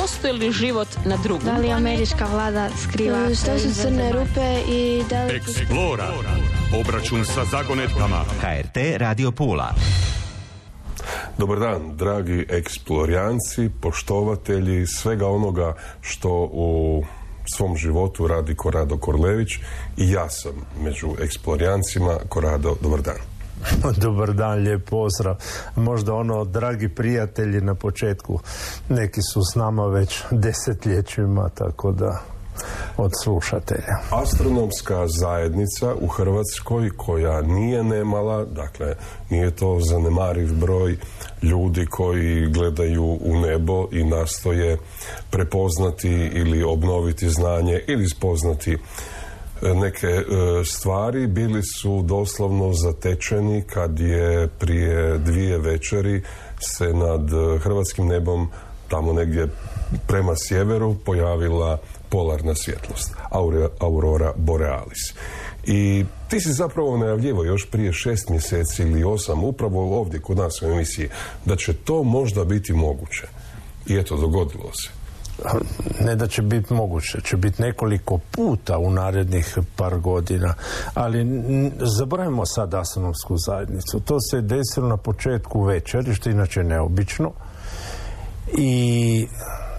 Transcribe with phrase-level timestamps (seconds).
[0.00, 1.44] postoji li život na drugom?
[1.44, 3.34] Da li američka vlada skriva...
[3.34, 5.36] Što su crne rupe i da li...
[5.36, 6.12] Eksplora.
[6.80, 8.24] Obračun sa zagonetkama.
[8.40, 9.74] HRT Radio Pula.
[11.38, 17.02] Dobar dan, dragi eksplorijanci, poštovatelji svega onoga što u
[17.56, 19.54] svom životu radi Korado Korlević
[19.96, 22.18] i ja sam među eksplorijancima.
[22.28, 23.29] Korado, dobar dan.
[24.02, 25.36] Dobar dan, lijep pozdrav.
[25.76, 28.38] Možda ono, dragi prijatelji na početku,
[28.88, 32.20] neki su s nama već desetljećima, tako da
[32.96, 33.96] od slušatelja.
[34.10, 38.94] Astronomska zajednica u Hrvatskoj koja nije nemala, dakle
[39.30, 40.96] nije to zanemariv broj
[41.42, 44.78] ljudi koji gledaju u nebo i nastoje
[45.30, 48.78] prepoznati ili obnoviti znanje ili spoznati
[49.62, 50.24] neke e,
[50.64, 56.22] stvari bili su doslovno zatečeni kad je prije dvije večeri
[56.60, 57.30] se nad
[57.62, 58.48] hrvatskim nebom
[58.88, 59.48] tamo negdje
[60.06, 61.78] prema sjeveru pojavila
[62.08, 63.12] polarna svjetlost,
[63.80, 65.14] aurora borealis.
[65.64, 70.62] I ti si zapravo najavljivo još prije šest mjeseci ili osam, upravo ovdje kod nas
[70.62, 71.08] u emisiji,
[71.44, 73.26] da će to možda biti moguće.
[73.86, 74.99] I eto, dogodilo se.
[76.00, 80.54] Ne da će biti moguće, će biti nekoliko puta u narednih par godina,
[80.94, 81.26] ali
[81.98, 84.00] zaboravimo sad astronomsku zajednicu.
[84.00, 87.32] To se desilo na početku večeri, što inače neobično,
[88.58, 89.26] i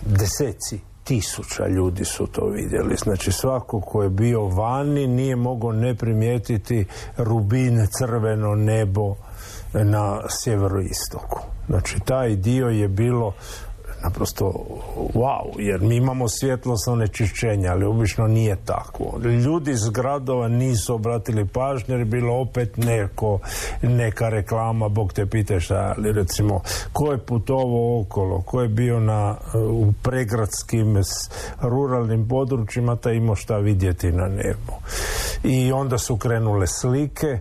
[0.05, 2.95] deseci tisuća ljudi su to vidjeli.
[3.03, 6.85] Znači svako ko je bio vani nije mogao ne primijetiti
[7.17, 9.15] rubine, crveno nebo
[9.73, 11.39] na sjeveroistoku.
[11.67, 13.33] Znači taj dio je bilo
[14.03, 14.53] naprosto
[15.13, 19.19] wow, jer mi imamo svjetlosno onečišćenje, ali obično nije tako.
[19.45, 23.39] Ljudi iz gradova nisu obratili pažnju jer je bilo opet neko,
[23.81, 26.61] neka reklama, Bog te pite šta, ali recimo,
[26.93, 29.35] ko je putovao okolo, ko je bio na,
[29.69, 30.97] u pregradskim
[31.61, 34.73] ruralnim područjima, taj imao šta vidjeti na nebu.
[35.43, 37.39] I onda su krenule slike,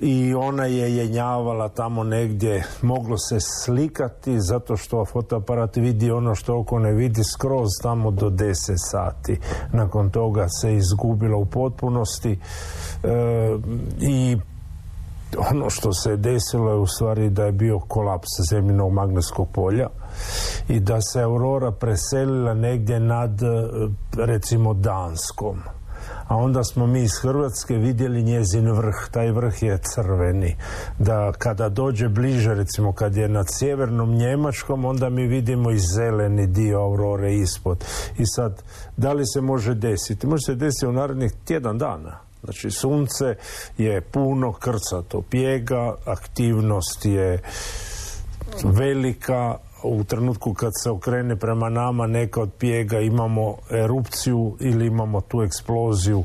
[0.00, 2.64] i ona je jenjavala tamo negdje.
[2.82, 8.30] Moglo se slikati zato što fotoaparat vidi ono što oko ne vidi skroz tamo do
[8.30, 8.52] 10
[8.90, 9.38] sati.
[9.72, 12.38] Nakon toga se izgubila u potpunosti.
[13.02, 13.08] E,
[14.00, 14.36] i
[15.50, 19.88] ono što se desilo je u stvari da je bio kolaps zemljinog magnetskog polja
[20.68, 23.46] i da se aurora preselila negdje nad e,
[24.16, 25.75] recimo Danskom
[26.28, 30.56] a onda smo mi iz Hrvatske vidjeli njezin vrh, taj vrh je crveni,
[30.98, 36.46] da kada dođe bliže, recimo kad je nad sjevernom Njemačkom, onda mi vidimo i zeleni
[36.46, 37.84] dio aurore ispod.
[38.18, 38.62] I sad,
[38.96, 40.26] da li se može desiti?
[40.26, 42.18] Može se desiti u narednih tjedan dana.
[42.44, 43.34] Znači, sunce
[43.78, 47.42] je puno krcato pjega, aktivnost je
[48.64, 55.20] velika, u trenutku kad se okrene prema nama neka od pjega imamo erupciju ili imamo
[55.20, 56.24] tu eksploziju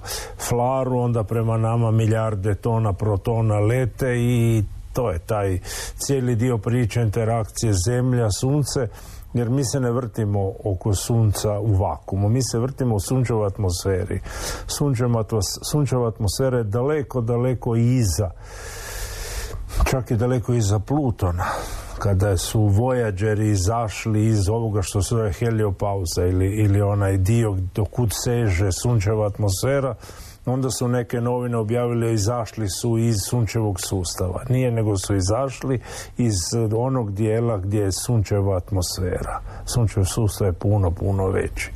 [0.50, 4.64] flaru, onda prema nama milijarde tona protona lete i
[4.94, 5.60] to je taj
[5.98, 8.88] cijeli dio priče interakcije zemlja, sunce
[9.34, 14.20] jer mi se ne vrtimo oko sunca u vakumu, mi se vrtimo u sunčevoj atmosferi.
[15.72, 18.32] Sunčeva atmosfera je daleko, daleko iza,
[19.90, 21.46] čak i daleko iza Plutona
[22.04, 27.58] kada su Voyageri izašli iz ovoga što se zove heliopauza ili, ili onaj dio
[27.92, 29.96] kud seže sunčeva atmosfera,
[30.46, 34.44] onda su neke novine objavili izašli su iz sunčevog sustava.
[34.50, 35.82] Nije nego su izašli
[36.18, 36.36] iz
[36.78, 39.42] onog dijela gdje je sunčeva atmosfera.
[39.66, 41.72] Sunčev sustav je puno, puno veći.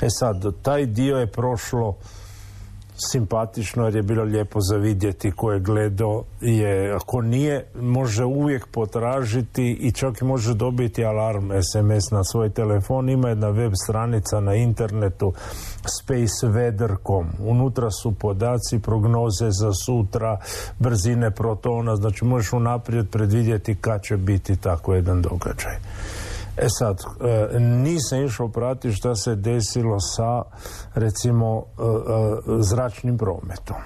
[0.00, 1.96] E sad, taj dio je prošlo
[2.96, 8.66] simpatično jer je bilo lijepo za vidjeti ko je gledao je, ako nije može uvijek
[8.66, 13.08] potražiti i čak i može dobiti alarm SMS na svoj telefon.
[13.08, 15.32] Ima jedna web stranica na internetu
[15.82, 20.38] spaceweather.com unutra su podaci, prognoze za sutra
[20.78, 21.96] brzine protona.
[21.96, 25.76] Znači možeš unaprijed predvidjeti kad će biti tako jedan događaj
[26.56, 30.42] E sad, e, nisam išao pratiti šta se desilo sa
[30.94, 33.76] recimo e, e, zračnim prometom.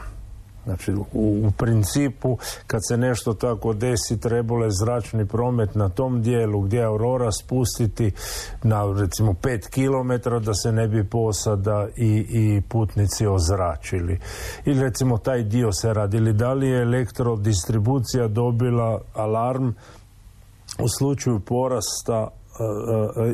[0.69, 6.61] Znači, u, principu, kad se nešto tako desi, trebalo je zračni promet na tom dijelu
[6.61, 8.13] gdje je Aurora spustiti
[8.63, 14.21] na, recimo, pet kilometara da se ne bi posada i, i putnici ozračili.
[14.65, 16.33] Ili, recimo, taj dio se radili.
[16.33, 19.69] Da li je elektrodistribucija dobila alarm
[20.79, 22.29] u slučaju porasta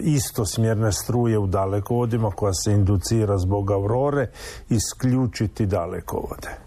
[0.03, 4.31] istosmjerne struje u dalekovodima koja se inducira zbog aurore
[4.69, 6.65] isključiti dalekovode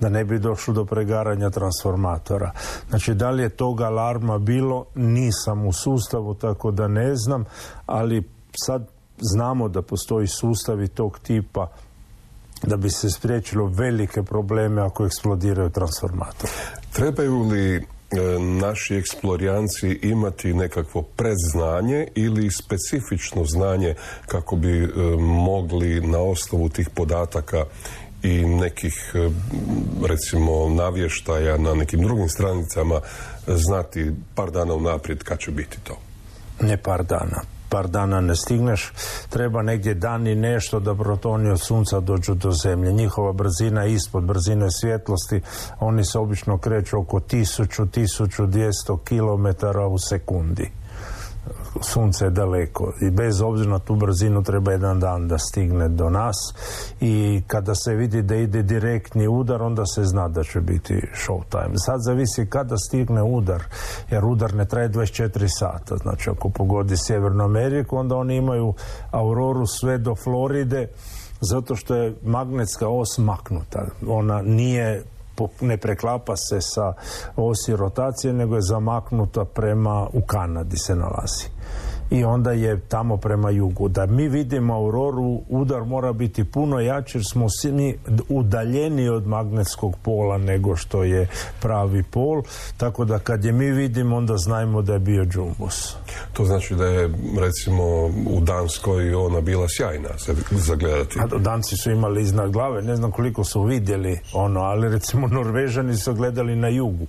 [0.00, 2.52] da ne bi došlo do pregaranja transformatora.
[2.88, 7.44] Znači, da li je toga alarma bilo, nisam u sustavu, tako da ne znam,
[7.86, 8.28] ali
[8.64, 8.88] sad
[9.20, 11.68] znamo da postoji sustavi tog tipa
[12.62, 16.50] da bi se spriječilo velike probleme ako eksplodiraju transformator.
[16.92, 17.82] Trebaju li e,
[18.60, 23.94] naši eksplorijanci imati nekakvo predznanje ili specifično znanje
[24.26, 24.88] kako bi e,
[25.18, 27.64] mogli na osnovu tih podataka
[28.22, 29.30] i nekih e,
[30.06, 33.00] recimo navještaja na nekim drugim stranicama
[33.46, 35.98] znati par dana unaprijed kad će biti to?
[36.60, 38.92] Ne par dana par dana ne stigneš,
[39.28, 42.92] treba negdje dan i nešto da protoni od sunca dođu do zemlje.
[42.92, 45.40] Njihova brzina je ispod brzine svjetlosti,
[45.80, 50.77] oni se obično kreću oko 1000-1200 km u sekundi
[51.80, 56.10] sunce je daleko i bez obzira na tu brzinu treba jedan dan da stigne do
[56.10, 56.36] nas
[57.00, 61.42] i kada se vidi da ide direktni udar onda se zna da će biti show
[61.50, 61.78] time.
[61.78, 63.62] Sad zavisi kada stigne udar
[64.10, 68.74] jer udar ne traje 24 sata znači ako pogodi Sjevernu Ameriku onda oni imaju
[69.10, 70.88] auroru sve do Floride
[71.40, 73.86] zato što je magnetska os maknuta.
[74.08, 75.02] Ona nije
[75.60, 76.92] ne preklapa se sa
[77.36, 81.48] osi rotacije, nego je zamaknuta prema, u Kanadi se nalazi
[82.10, 83.88] i onda je tamo prema jugu.
[83.88, 89.96] Da mi vidimo auroru, udar mora biti puno jači jer smo mi udaljeni od magnetskog
[90.02, 91.28] pola nego što je
[91.60, 92.42] pravi pol,
[92.76, 95.96] tako da kad je mi vidimo onda znajmo da je bio džumbus.
[96.32, 97.10] To znači da je
[97.40, 100.08] recimo u Danskoj ona bila sjajna
[100.50, 101.18] za gledati.
[101.20, 105.96] A Danci su imali iznad glave, ne znam koliko su vidjeli ono, ali recimo Norvežani
[105.96, 107.06] su gledali na jugu.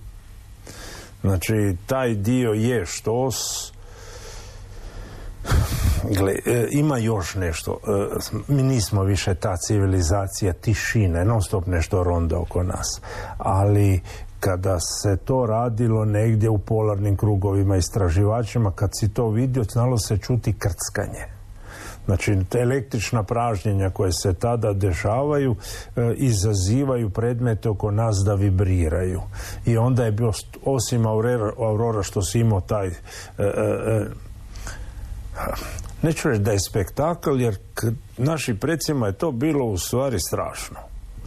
[1.22, 3.72] Znači, taj dio je štos,
[6.18, 7.78] Gle, e, ima još nešto.
[7.88, 13.02] E, mi nismo više ta civilizacija tišine, non stop nešto ronda oko nas.
[13.38, 14.02] Ali
[14.40, 20.18] kada se to radilo negdje u polarnim krugovima istraživačima, kad si to vidio, znalo se
[20.18, 21.26] čuti krckanje.
[22.06, 25.56] Znači, električna pražnjenja koje se tada dešavaju
[25.96, 29.22] e, izazivaju predmete oko nas da vibriraju.
[29.66, 30.32] I onda je bio,
[30.66, 32.88] osim aurora, aurora što si imao taj
[36.02, 37.58] neću reći da je spektakl, jer
[38.18, 40.80] našim predsima je to bilo u stvari strašno.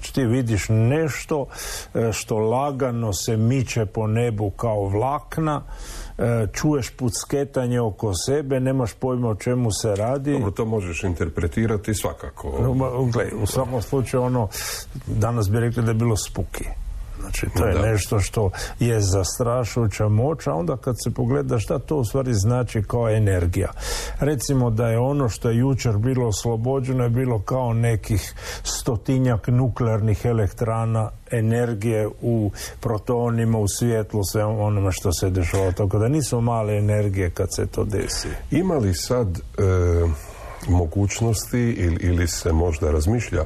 [0.03, 1.47] Znači ti vidiš nešto
[1.95, 5.63] e, što lagano se miče po nebu kao vlakna,
[6.19, 10.33] e, čuješ pucketanje oko sebe, nemaš pojma o čemu se radi.
[10.33, 12.77] Dobro, to možeš interpretirati svakako.
[13.43, 14.49] u svakom slučaju ono,
[15.07, 16.65] danas bi rekli da je bilo spuki.
[17.21, 21.97] Znači, to je nešto što je zastrašujuća moć, a onda kad se pogleda šta to
[21.97, 23.73] u stvari znači kao energija.
[24.21, 30.25] Recimo da je ono što je jučer bilo oslobođeno je bilo kao nekih stotinjak nuklearnih
[30.25, 32.51] elektrana energije u
[32.81, 35.73] protonima, u svjetlu, sve onome što se dešava.
[35.73, 38.29] Tako da nisu male energije kad se to desi.
[38.51, 39.43] Ima li sad e,
[40.69, 43.45] mogućnosti ili, ili se možda razmišlja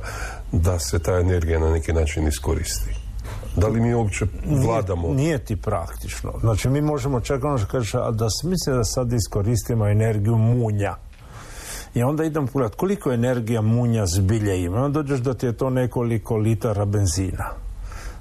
[0.53, 2.96] da se ta energija na neki način iskoristi?
[3.57, 4.27] Da li mi uopće
[4.65, 5.15] vladamo?
[5.15, 6.33] Nije, ti praktično.
[6.41, 10.97] Znači mi možemo čak ono što kaže, a da misle da sad iskoristimo energiju munja.
[11.95, 14.77] I onda idem pogledati koliko energija munja zbilje ima.
[14.77, 17.45] Onda dođeš da ti je to nekoliko litara benzina.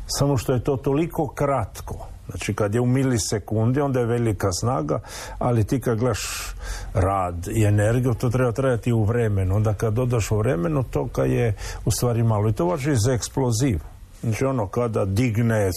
[0.07, 2.07] Samo što je to toliko kratko.
[2.29, 4.99] Znači kad je u milisekundi onda je velika snaga,
[5.39, 6.55] ali ti kad gledaš
[6.93, 9.55] rad i energiju, to treba trajati u vremenu.
[9.55, 12.49] Onda kad dodaš u vremenu, toka je u stvari malo.
[12.49, 13.79] I to važi za eksploziv.
[14.25, 15.71] Znači ono kada digne,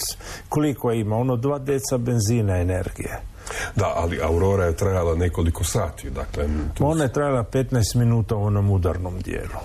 [0.49, 3.19] koliko ima, ono dva deca benzina energije.
[3.75, 6.47] Da, ali Aurora je trajala nekoliko sati, dakle...
[6.79, 9.59] Ona je trajala 15 minuta u onom udarnom dijelu.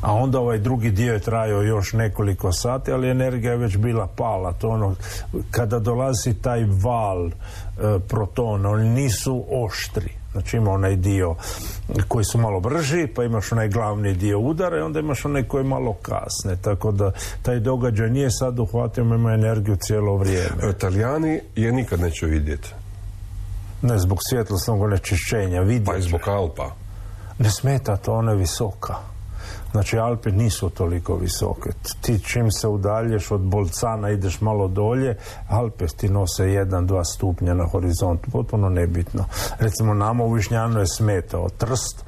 [0.00, 4.06] A onda ovaj drugi dio je trajao još nekoliko sati, ali energija je već bila
[4.16, 4.52] pala.
[4.52, 4.94] To ono,
[5.50, 7.32] kada dolazi taj val e,
[8.08, 11.34] protona, oni nisu oštri Znači ima onaj dio
[12.08, 15.64] koji su malo brži, pa imaš onaj glavni dio udara i onda imaš onaj koji
[15.64, 16.56] malo kasne.
[16.62, 17.12] Tako da
[17.42, 20.70] taj događaj nije sad uhvatio, ima energiju cijelo vrijeme.
[20.70, 22.74] Italijani je nikad neće vidjeti.
[23.82, 25.60] Ne, zbog svjetlosnog onečišćenja.
[25.60, 26.70] Vidjet Pa i zbog Alpa.
[27.38, 29.11] Ne smeta to, ona je visoka.
[29.72, 31.70] Znači Alpe nisu toliko visoke.
[32.00, 35.16] Ti čim se udalješ od Bolcana ideš malo dolje,
[35.48, 38.30] Alpe ti nose jedan, dva stupnja na horizontu.
[38.30, 39.24] Potpuno nebitno.
[39.58, 42.04] Recimo nama u Višnjanu je smetao Trst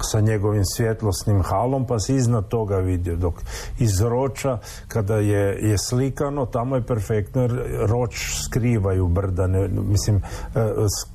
[0.00, 3.34] sa njegovim svjetlosnim halom pa se iznad toga vidio dok
[3.78, 4.58] iz roča
[4.88, 7.48] kada je, je slikano tamo je perfektno
[7.86, 10.20] roč skrivaju brda ne, mislim e,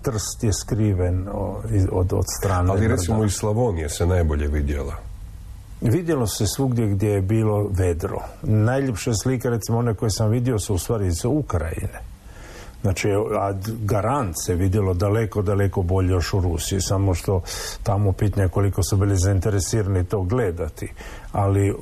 [0.01, 1.27] trst je skriven
[1.91, 5.12] od, od strane ali recimo iz Slavonije se najbolje vidjela
[5.83, 8.19] Vidjelo se svugdje gdje je bilo vedro.
[8.43, 12.13] Najljepše slike, recimo one koje sam vidio, su u stvari iz Ukrajine
[12.83, 13.09] Znači,
[13.39, 17.41] a garant se vidjelo daleko, daleko bolje još u Rusiji, samo što
[17.83, 20.91] tamo pitanje koliko su bili zainteresirani to gledati.
[21.31, 21.75] Ali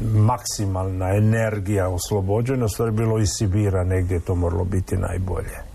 [0.00, 5.73] maksimalna energija oslobođena, stvari bilo i Sibira, negdje to moralo biti najbolje.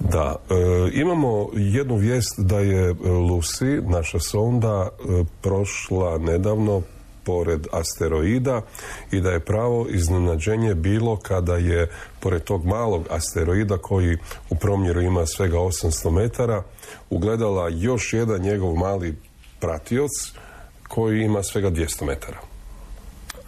[0.00, 0.54] Da, e,
[0.92, 6.82] imamo jednu vijest da je Lucy, naša sonda, e, prošla nedavno
[7.26, 8.62] pored asteroida
[9.10, 14.18] i da je pravo iznenađenje bilo kada je pored tog malog asteroida koji
[14.50, 16.62] u promjeru ima svega 800 metara
[17.10, 19.16] ugledala još jedan njegov mali
[19.60, 20.10] pratioc
[20.88, 22.38] koji ima svega 200 metara.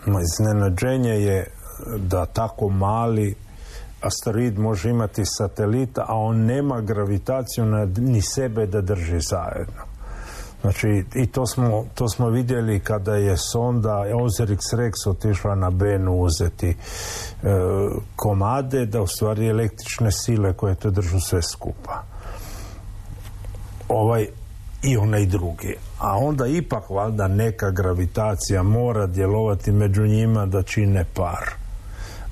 [0.07, 1.51] Iznenađenje je
[1.97, 3.35] da tako mali
[4.01, 9.83] asteroid može imati satelita, a on nema gravitaciju na, ni sebe da drži zajedno.
[10.61, 16.21] Znači, i to smo, to smo vidjeli kada je sonda Osiris Rex otišla na Benu
[16.21, 16.77] uzeti e,
[18.17, 22.03] komade, da u stvari električne sile koje to držu sve skupa.
[23.89, 24.27] Ovaj
[24.83, 25.75] i onaj drugi.
[25.99, 31.68] A onda ipak valjda neka gravitacija mora djelovati među njima da čine par.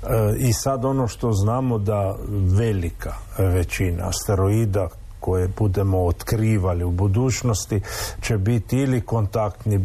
[0.09, 2.15] E, I sad ono što znamo da
[2.57, 4.87] velika većina asteroida
[5.19, 7.81] koje budemo otkrivali u budućnosti
[8.21, 9.79] će biti ili kontaktni e,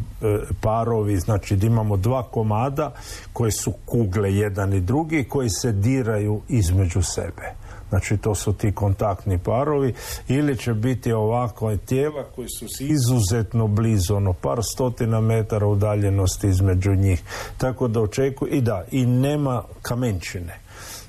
[0.60, 2.92] parovi, znači da imamo dva komada
[3.32, 7.61] koje su kugle jedan i drugi koji se diraju između sebe.
[7.92, 9.94] Znači to su ti kontaktni parovi
[10.28, 16.94] ili će biti ovako tijela koji su izuzetno blizu, ono par stotina metara udaljenosti između
[16.94, 17.22] njih.
[17.58, 20.58] Tako da očekuju i da, i nema kamenčine.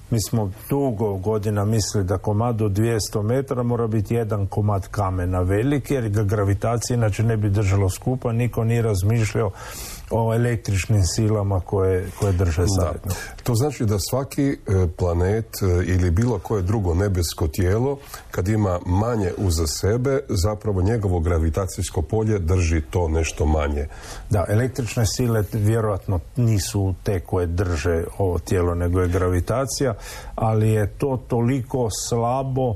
[0.10, 5.42] Mi smo dugo godina mislili da komad od 200 metara mora biti jedan komad kamena
[5.42, 9.52] veliki jer ga gravitacija inače ne bi držalo skupa, niko nije razmišljao
[10.10, 13.12] o električnim silama koje, koje drže zajedno.
[13.44, 14.56] To znači da svaki e,
[14.98, 17.98] planet e, ili bilo koje drugo nebesko tijelo
[18.32, 23.88] kad ima manje uza sebe zapravo njegovo gravitacijsko polje drži to nešto manje.
[24.30, 29.94] Da, električne sile vjerojatno nisu te koje drže ovo tijelo nego je gravitacija,
[30.36, 32.76] ali je to toliko slabo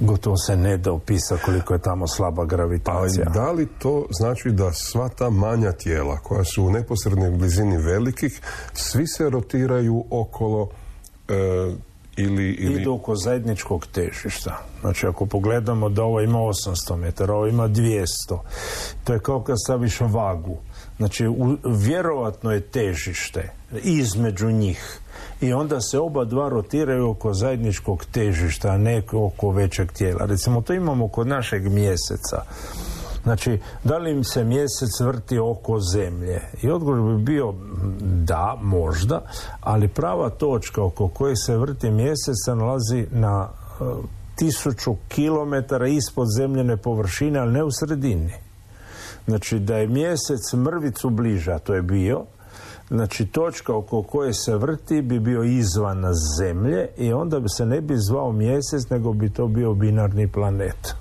[0.00, 3.24] gotovo se ne da opisa koliko je tamo slaba gravitacija.
[3.26, 7.76] Ali da li to znači da sva ta manja tijela koja su u neposrednoj blizini
[7.76, 8.40] velikih,
[8.72, 10.70] svi se rotiraju okolo
[11.28, 11.34] e,
[12.16, 12.80] ili, ili...
[12.80, 14.58] Idu oko zajedničkog težišta.
[14.80, 18.04] Znači ako pogledamo da ovo ima 800 metara, ovo ima 200,
[19.04, 20.56] to je kao kad staviš vagu.
[20.96, 23.52] Znači u, vjerovatno je težište
[23.82, 25.00] između njih
[25.40, 30.24] i onda se oba dva rotiraju oko zajedničkog težišta, a ne oko većeg tijela.
[30.24, 32.42] Recimo, to imamo kod našeg mjeseca.
[33.22, 36.40] Znači, da li im se mjesec vrti oko zemlje?
[36.62, 37.54] I odgovor bi bio
[38.00, 39.22] da, možda,
[39.60, 43.84] ali prava točka oko koje se vrti mjesec se nalazi na e,
[44.36, 48.32] tisuću kilometara ispod zemljene površine, ali ne u sredini.
[49.26, 52.24] Znači, da je mjesec mrvicu bliže, a to je bio,
[52.88, 56.04] Znači točka oko koje se vrti bi bio izvan
[56.38, 60.94] zemlje i onda bi se ne bi zvao mjesec nego bi to bio binarni planet.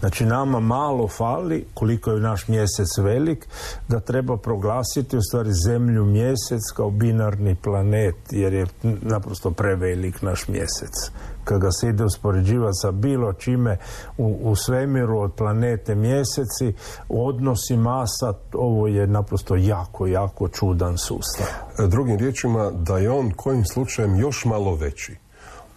[0.00, 3.46] Znači nama malo fali, koliko je naš mjesec velik,
[3.88, 10.48] da treba proglasiti u stvari zemlju mjesec kao binarni planet, jer je naprosto prevelik naš
[10.48, 11.10] mjesec.
[11.48, 13.76] Kad ga se ide uspoređivati sa bilo čime
[14.18, 16.74] u, u svemiru od planete mjeseci,
[17.08, 21.46] odnosi masa, ovo je naprosto jako, jako čudan sustav.
[21.88, 25.16] Drugim riječima, da je on kojim slučajem još malo veći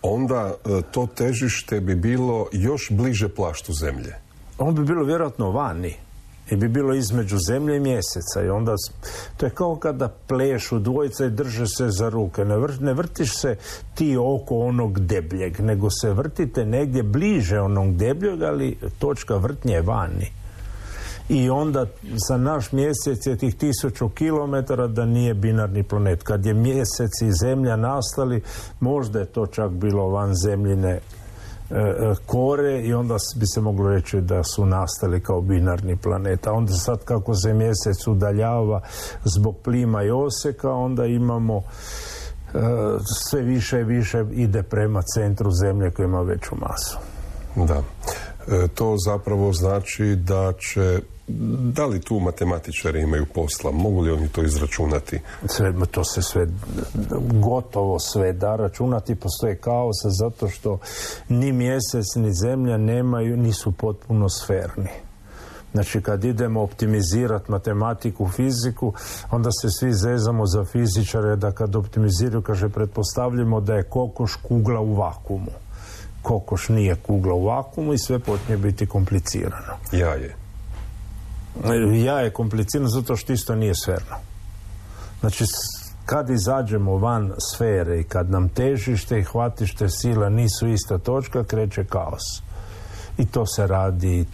[0.02, 4.16] onda e, to težište bi bilo još bliže plaštu zemlje.
[4.58, 5.96] On bi bilo vjerojatno vani
[6.52, 8.76] i bi bilo između zemlje i mjeseca i onda
[9.38, 13.56] to je kao kada plešu dvojica i drže se za ruke ne, ne vrtiš se
[13.96, 19.82] ti oko onog debljeg nego se vrtite negdje bliže onog debljeg ali točka vrtnje je
[19.82, 20.32] vani
[21.30, 21.86] i onda
[22.30, 26.24] za naš mjesec je tih tisuću kilometara da nije binarni planet.
[26.24, 28.42] Kad je mjesec i zemlja nastali,
[28.80, 31.00] možda je to čak bilo van zemljine
[32.26, 36.48] kore i onda bi se moglo reći da su nastali kao binarni planet.
[36.48, 38.82] A onda sad kako se mjesec udaljava
[39.24, 41.62] zbog plima i oseka, onda imamo e,
[43.30, 46.98] sve više i više ide prema centru zemlje koja ima veću masu.
[47.56, 47.84] Da.
[48.76, 51.02] to zapravo znači da će
[51.74, 53.72] da li tu matematičari imaju posla?
[53.72, 55.20] Mogu li oni to izračunati?
[55.46, 56.48] Sve, to se sve,
[57.34, 59.16] gotovo sve da računati.
[59.16, 60.80] Postoje kaos zato što
[61.30, 64.90] ni mjesec ni zemlja nemaju, nisu potpuno sferni.
[65.74, 68.94] Znači kad idemo optimizirati matematiku, fiziku,
[69.32, 74.80] onda se svi zezamo za fizičare da kad optimiziraju, kaže, pretpostavljamo da je kokoš kugla
[74.80, 75.52] u vakumu.
[76.22, 79.74] Kokoš nije kugla u vakumu i sve počne biti komplicirano.
[79.92, 80.41] Ja je.
[82.06, 84.16] Ja je komplicirano zato što isto nije sferno.
[85.20, 85.46] Znači,
[86.06, 91.86] kad izađemo van sfere i kad nam težište i hvatište sila nisu ista točka, kreće
[91.86, 92.24] kaos
[93.18, 94.26] i to se radi,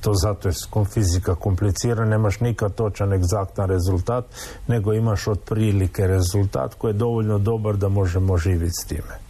[0.00, 0.54] to zato je
[0.94, 4.24] fizika komplicirana, nemaš nikad točan egzaktan rezultat,
[4.68, 9.23] nego imaš otprilike rezultat koji je dovoljno dobar da možemo živjeti s time.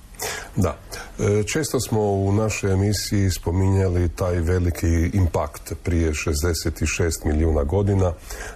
[0.57, 0.77] Da.
[1.19, 8.13] E, često smo u našoj emisiji spominjali taj veliki impakt prije 66 milijuna godina,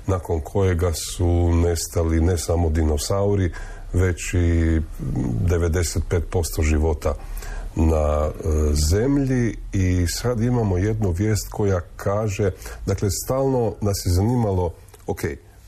[0.06, 3.52] nakon kojega su nestali ne samo dinosauri,
[3.92, 4.80] već i
[5.46, 7.14] 95% života
[7.75, 8.30] na e,
[8.75, 12.50] zemlji i sad imamo jednu vijest koja kaže,
[12.87, 14.72] dakle stalno nas je zanimalo,
[15.06, 15.20] ok,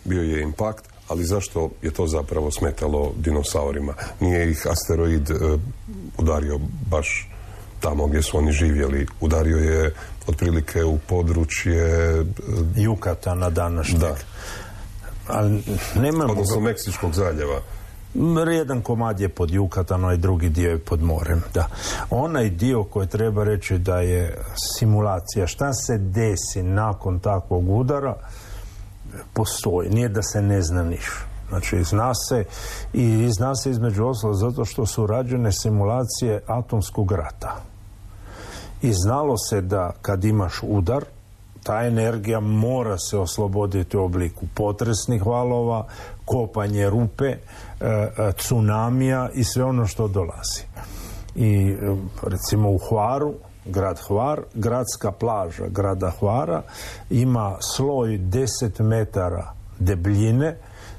[0.05, 3.95] bio je impakt, ali zašto je to zapravo smetalo dinosaurima?
[4.21, 5.35] Nije ih asteroid e,
[6.19, 6.59] udario
[6.91, 7.29] baš
[7.81, 9.07] tamo gdje su oni živjeli.
[9.21, 9.95] Udario je
[10.27, 11.87] otprilike u područje...
[12.77, 14.01] Jukata na današnjeg.
[14.01, 14.17] Da.
[15.27, 15.63] Ali
[15.95, 16.33] nemamo...
[16.33, 17.61] Odnosno Meksičkog zaljeva.
[18.57, 21.43] Jedan komad je pod Jukatanom, i drugi dio je pod morem.
[21.55, 21.69] Da.
[22.11, 24.39] Onaj dio koji treba reći da je
[24.79, 28.17] simulacija, šta se desi nakon takvog udara,
[29.33, 29.91] postoji.
[29.91, 31.25] Nije da se ne zna niš.
[31.49, 32.45] Znači, zna se
[32.93, 37.57] i zna se između ostalog zato što su rađene simulacije atomskog rata.
[38.83, 41.05] I znalo se da kad imaš udar,
[41.63, 45.87] ta energija mora se osloboditi u obliku potresnih valova,
[46.25, 47.37] kopanje rupe, e,
[47.81, 50.63] e, tsunamija i sve ono što dolazi.
[51.35, 56.63] I e, recimo u Hvaru, grad Hvar, gradska plaža grada Hvara
[57.11, 60.57] ima sloj 10 metara debljine,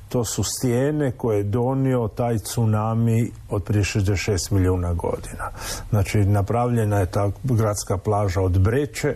[0.09, 5.49] to su stijene koje je donio taj tsunami od prije 66 milijuna godina.
[5.89, 9.15] Znači, napravljena je ta gradska plaža od breće,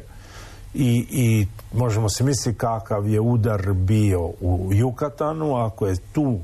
[0.76, 6.40] i, i možemo se misliti kakav je udar bio u Jukatanu ako je tu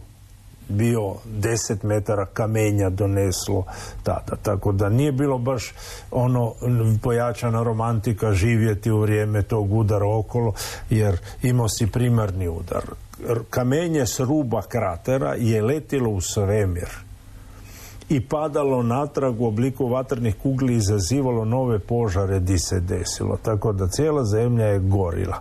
[0.71, 3.65] bio 10 metara kamenja doneslo
[4.03, 4.35] tada.
[4.41, 5.73] Tako da nije bilo baš
[6.11, 6.53] ono
[7.01, 10.53] pojačana romantika živjeti u vrijeme tog udara okolo,
[10.89, 12.83] jer imao si primarni udar.
[13.49, 16.89] Kamenje s ruba kratera je letilo u svemir
[18.09, 23.37] i padalo natrag u obliku vatrnih kugli i izazivalo nove požare di se desilo.
[23.43, 25.37] Tako da cijela zemlja je gorila.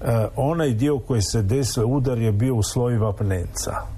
[0.00, 3.95] E, onaj dio koji se desio, udar je bio u sloju vapnenca.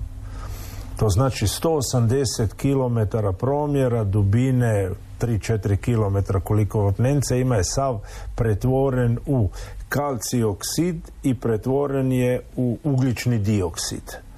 [0.98, 8.00] To znači 180 km promjera, dubine 3-4 km koliko vapnenca ima je sav
[8.34, 9.48] pretvoren u
[9.88, 14.28] kalci oksid i pretvoren je u ugljični dioksid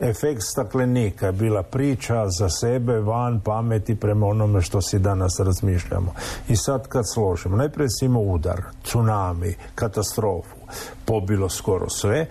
[0.00, 6.14] efekt staklenika je bila priča za sebe, van pameti prema onome što si danas razmišljamo.
[6.48, 10.56] I sad kad složimo, najprije si udar, tsunami, katastrofu,
[11.04, 12.26] pobilo skoro sve,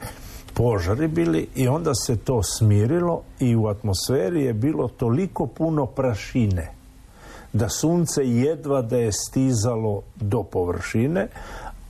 [0.58, 6.78] požari bili i onda se to smirilo i u atmosferi je bilo toliko puno prašine
[7.54, 11.28] da sunce jedva da je stizalo do površine,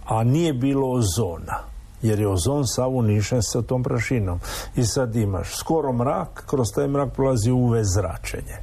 [0.05, 1.59] a nije bilo ozona
[2.01, 4.39] jer je ozon sav unišen sa tom prašinom.
[4.75, 8.57] I sad imaš skoro mrak, kroz taj mrak prolazi UV zračenje.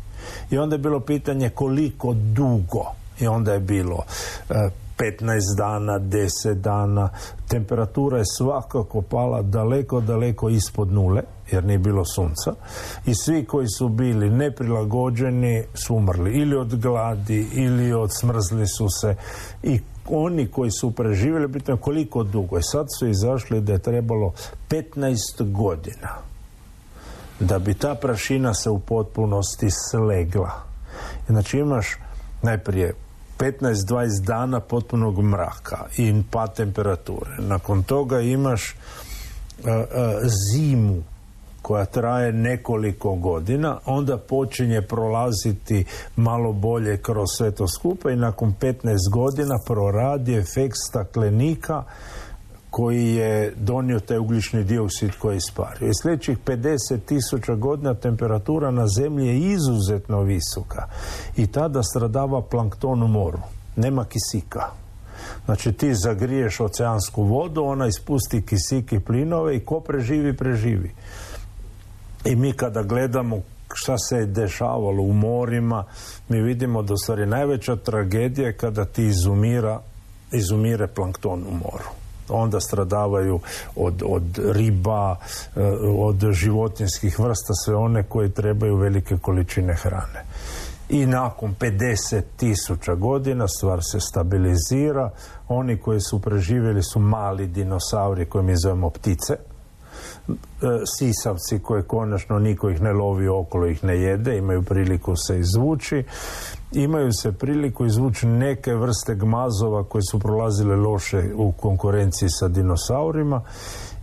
[0.50, 2.84] I onda je bilo pitanje koliko dugo.
[3.20, 4.04] I onda je bilo
[4.50, 7.08] e, 15 dana, 10 dana.
[7.48, 12.54] Temperatura je svakako pala daleko, daleko ispod nule, jer nije bilo sunca.
[13.06, 16.32] I svi koji su bili neprilagođeni su umrli.
[16.32, 19.14] Ili od gladi, ili od smrzli su se.
[19.62, 22.58] I oni koji su preživjeli, bitno koliko dugo.
[22.58, 24.32] I sad su izašli da je trebalo
[24.68, 26.08] 15 godina
[27.40, 30.50] da bi ta prašina se u potpunosti slegla.
[31.28, 31.86] Znači imaš
[32.42, 32.94] najprije
[33.44, 37.30] 15-20 dana potpunog mraka i pa temperature.
[37.38, 38.74] Nakon toga imaš
[40.52, 41.02] zimu
[41.62, 45.84] koja traje nekoliko godina, onda počinje prolaziti
[46.16, 51.82] malo bolje kroz sve to skupa i nakon 15 godina proradi efekt staklenika
[52.76, 55.88] koji je donio taj ugljični dioksid koji je ispario.
[55.88, 60.88] I sljedećih 50 tisuća godina temperatura na zemlji je izuzetno visoka
[61.36, 63.38] i tada stradava plankton u moru.
[63.76, 64.62] Nema kisika.
[65.44, 70.90] Znači ti zagriješ oceansku vodu, ona ispusti kisik i plinove i ko preživi, preživi.
[72.24, 73.40] I mi kada gledamo
[73.74, 75.84] šta se je dešavalo u morima,
[76.28, 79.80] mi vidimo da stvari najveća tragedija je kada ti izumira,
[80.32, 82.03] izumire plankton u moru.
[82.28, 83.40] Onda stradavaju
[83.76, 85.16] od, od riba,
[85.56, 85.60] e,
[85.98, 90.24] od životinskih vrsta, sve one koje trebaju velike količine hrane.
[90.88, 95.10] I nakon 50 tisuća godina stvar se stabilizira.
[95.48, 99.34] Oni koji su preživjeli su mali dinosauri koje mi zovemo ptice.
[99.34, 100.36] E,
[100.98, 106.04] sisavci koje konačno niko ih ne lovi okolo, ih ne jede, imaju priliku se izvući
[106.74, 113.42] imaju se priliku izvući neke vrste gmazova koje su prolazile loše u konkurenciji sa dinosaurima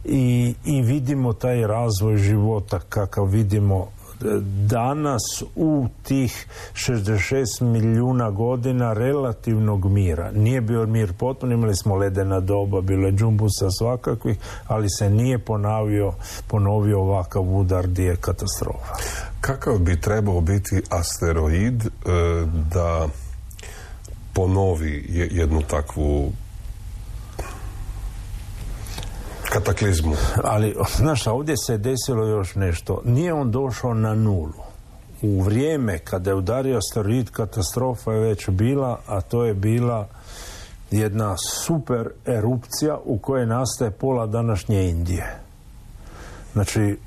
[0.06, 3.88] i, i vidimo taj razvoj života kakav vidimo
[4.68, 10.32] danas u tih 66 milijuna godina relativnog mira.
[10.32, 15.40] Nije bio mir potpuno, imali smo ledena doba, bilo je džumbusa svakakvih, ali se nije
[15.40, 16.14] ponavio,
[16.48, 18.96] ponovio ovakav udar gdje je katastrofa.
[19.42, 21.90] Kakav bi trebao biti asteroid e,
[22.74, 23.08] da
[24.34, 26.32] ponovi jednu takvu
[29.52, 30.16] kataklizmu?
[30.44, 33.02] Ali, znaš, ovdje se desilo još nešto.
[33.06, 34.54] Nije on došao na nulu.
[35.22, 40.08] U vrijeme kada je udario asteroid, katastrofa je već bila, a to je bila
[40.92, 45.40] jedna super erupcija u kojoj nastaje pola današnje Indije.
[46.54, 46.98] Znači,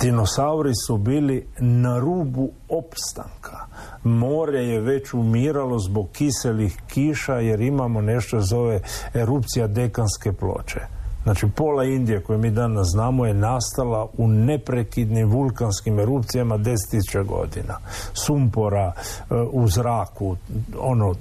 [0.00, 3.66] Dinosauri su bili na rubu opstanka.
[4.04, 8.80] More je već umiralo zbog kiselih kiša jer imamo nešto zove
[9.14, 10.80] erupcija dekanske ploče.
[11.28, 17.78] Znači pola Indije koje mi danas znamo je nastala u neprekidnim vulkanskim erupcijama 10.000 godina.
[18.12, 20.36] Sumpora e, u zraku,
[20.78, 21.14] ono,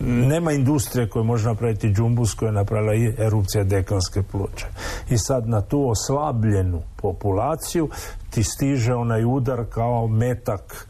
[0.00, 4.66] nema industrije koje može napraviti džumbus koja je napravila erupcija dekanske pluće.
[5.10, 7.88] I sad na tu oslabljenu populaciju
[8.30, 10.88] ti stiže onaj udar kao metak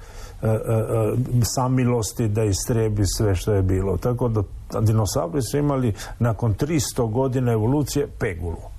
[1.54, 3.96] samilosti da istrebi sve što je bilo.
[3.96, 4.42] Tako da
[4.80, 8.78] dinosauri su imali nakon 300 godina evolucije pegulu.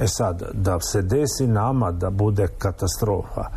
[0.00, 3.50] E sad, da se desi nama da bude katastrofa, e,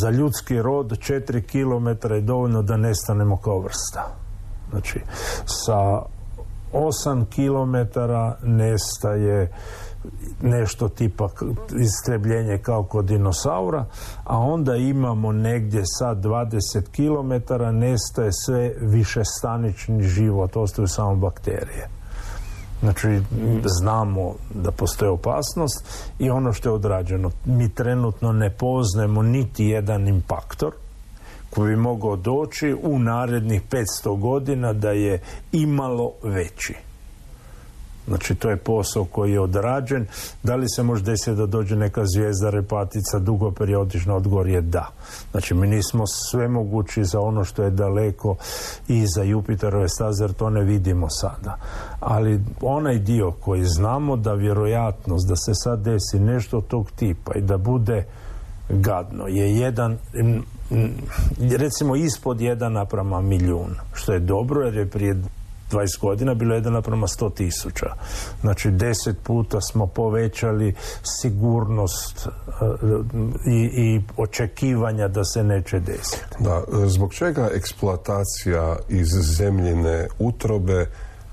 [0.00, 4.14] za ljudski rod 4 km je dovoljno da nestanemo kao vrsta.
[4.70, 5.00] Znači,
[5.44, 6.02] sa
[6.72, 8.00] 8 km
[8.42, 9.52] nestaje
[10.42, 11.28] nešto tipa
[11.80, 13.84] istrebljenje kao kod dinosaura,
[14.24, 21.88] a onda imamo negdje sad 20 km nestaje sve višestanični život, ostaju samo bakterije.
[22.80, 23.20] Znači,
[23.80, 27.30] znamo da postoji opasnost i ono što je odrađeno.
[27.44, 30.72] Mi trenutno ne poznajemo niti jedan impaktor
[31.50, 33.62] koji bi mogao doći u narednih
[34.04, 35.20] 500 godina da je
[35.52, 36.74] imalo veći.
[38.08, 40.06] Znači to je posao koji je odrađen.
[40.42, 44.88] Da li se može desiti da dođe neka zvijezda repatica dugo periodično odgovor je da.
[45.30, 48.36] Znači mi nismo sve mogući za ono što je daleko
[48.88, 51.56] i za Jupiterove staze jer to ne vidimo sada.
[52.00, 57.40] Ali onaj dio koji znamo da vjerojatnost da se sad desi nešto tog tipa i
[57.40, 58.04] da bude
[58.68, 59.98] gadno je jedan
[61.58, 65.22] recimo ispod jedan naprama milijun što je dobro jer je prije
[65.74, 67.86] 20 godina bilo jedan naprema 100 tisuća.
[68.40, 72.30] Znači deset puta smo povećali sigurnost e,
[73.50, 76.36] i, i očekivanja da se neće desiti.
[76.38, 80.86] Da, zbog čega eksploatacija iz zemljine utrobe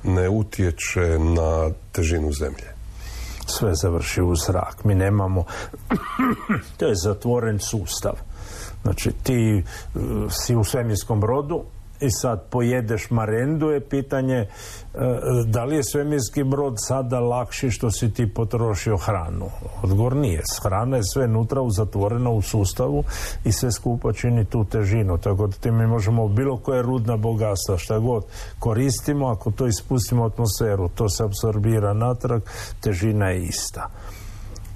[0.03, 2.71] ne utječe na težinu zemlje?
[3.45, 4.83] Sve završi u zrak.
[4.83, 5.43] Mi nemamo...
[6.77, 8.13] to je zatvoren sustav.
[8.83, 9.99] Znači ti e,
[10.29, 11.63] si u svemirskom brodu,
[12.01, 14.47] i sad pojedeš marendu je pitanje e,
[15.45, 19.49] da li je svemirski brod sada lakši što si ti potrošio hranu.
[19.83, 20.41] Odgovor nije.
[20.63, 23.03] Hrana je sve nutra zatvorena u sustavu
[23.43, 25.17] i sve skupa čini tu težinu.
[25.17, 28.23] Tako da ti mi možemo bilo koje rudna bogatstva šta god
[28.59, 32.41] koristimo, ako to ispustimo atmosferu, to se apsorbira natrag,
[32.81, 33.89] težina je ista.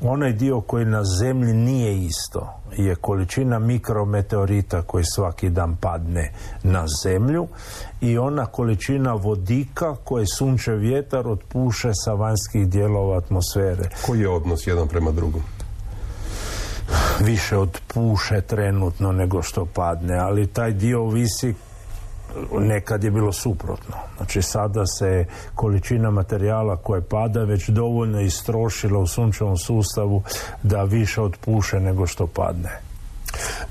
[0.07, 6.31] Onaj dio koji na zemlji nije isto je količina mikrometeorita koji svaki dan padne
[6.63, 7.47] na zemlju
[8.01, 13.89] i ona količina vodika koje sunče vjetar otpuše sa vanjskih dijelova atmosfere.
[14.05, 15.41] Koji je odnos jedan prema drugom?
[17.19, 21.53] Više otpuše trenutno nego što padne, ali taj dio visi
[22.59, 23.95] nekad je bilo suprotno.
[24.17, 30.23] Znači sada se količina materijala koje pada već dovoljno istrošila u sunčevom sustavu
[30.63, 32.79] da više otpuše nego što padne.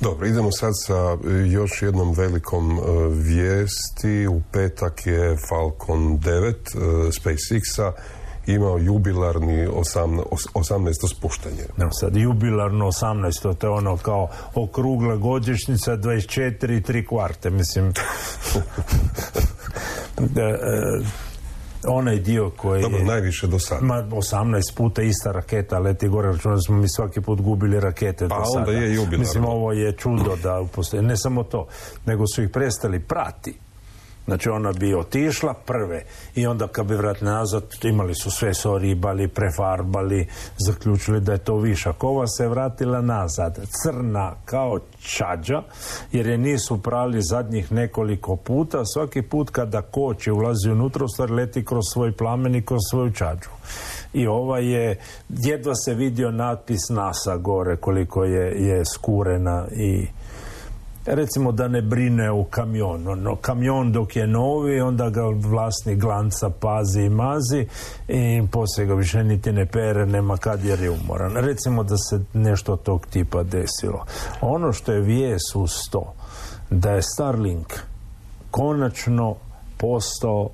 [0.01, 4.27] Dobro, idemo sad sa e, još jednom velikom e, vijesti.
[4.29, 7.93] U petak je Falcon 9 uh, SpaceX-a
[8.47, 11.17] imao jubilarni 18.
[11.17, 11.65] spuštanje.
[11.77, 13.55] No, sad jubilarno 18.
[13.55, 17.93] to je ono kao okrugla godišnjica 24 i 3 kvarte, mislim.
[20.19, 20.57] da, e,
[21.89, 23.05] onaj dio koji Dobro, je...
[23.05, 23.85] najviše do sada.
[23.85, 28.29] Ma, 18 puta ista raketa leti gore, računam da smo mi svaki put gubili rakete
[28.29, 28.79] Pa do onda sada.
[28.79, 29.19] je jubilarno.
[29.19, 31.03] Mislim, ovo je čudo da postoji.
[31.03, 31.67] Ne samo to,
[32.07, 33.59] nego su ih prestali prati.
[34.25, 39.29] Znači ona bi otišla prve i onda kad bi vratili nazad imali su sve soribali,
[39.29, 40.27] prefarbali,
[40.67, 42.05] zaključili da je to višak.
[42.05, 45.63] Ova se vratila nazad, crna kao čađa,
[46.13, 48.85] jer je nisu prali zadnjih nekoliko puta.
[48.85, 53.13] Svaki put kada koči ulazi unutra, u stvari leti kroz svoj plamen i kroz svoju
[53.13, 53.51] čađu.
[54.13, 60.07] I ova je, jedva se vidio natpis NASA gore koliko je, je skurena i
[61.07, 63.23] recimo da ne brine u kamion.
[63.23, 67.67] No, kamion dok je novi, onda ga vlasnik glanca pazi i mazi
[68.09, 71.37] i poslije ga više niti ne pere, nema kad jer je umoran.
[71.37, 74.05] Recimo da se nešto tog tipa desilo.
[74.41, 76.15] Ono što je vijes uz to,
[76.71, 77.73] da je Starlink
[78.51, 79.35] konačno
[79.77, 80.49] postao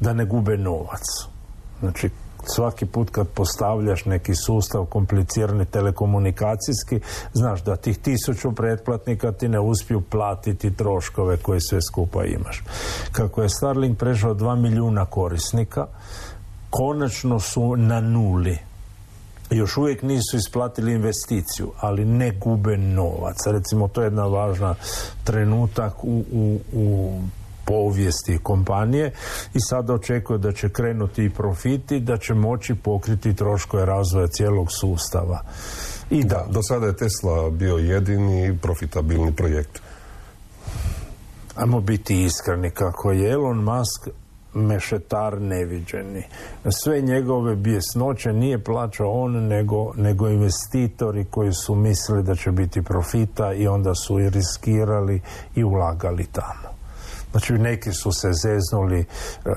[0.00, 1.04] da ne gube novac.
[1.80, 2.10] Znači,
[2.54, 7.00] svaki put kad postavljaš neki sustav komplicirani telekomunikacijski,
[7.32, 12.62] znaš da tih tisuću pretplatnika ti ne uspiju platiti troškove koje sve skupa imaš.
[13.12, 15.86] Kako je Starlink prešao dva milijuna korisnika,
[16.70, 18.58] konačno su na nuli
[19.50, 23.36] još uvijek nisu isplatili investiciju, ali ne gube novac.
[23.46, 24.74] Recimo, to je jedna važna
[25.24, 27.12] trenutak u, u, u
[27.68, 29.12] povijesti kompanije
[29.54, 34.66] i sada očekuje da će krenuti i profiti, da će moći pokriti troškove razvoja cijelog
[34.80, 35.42] sustava.
[36.10, 39.80] I da, Do sada je Tesla bio jedini profitabilni projekt.
[41.56, 44.08] ajmo biti iskreni, kako je Elon Musk
[44.54, 46.22] mešetar neviđeni.
[46.70, 52.82] Sve njegove bjesnoće nije plaćao on, nego, nego investitori koji su mislili da će biti
[52.82, 55.20] profita i onda su i riskirali
[55.54, 56.77] i ulagali tamo.
[57.30, 59.04] Znači neki su se zeznuli, e,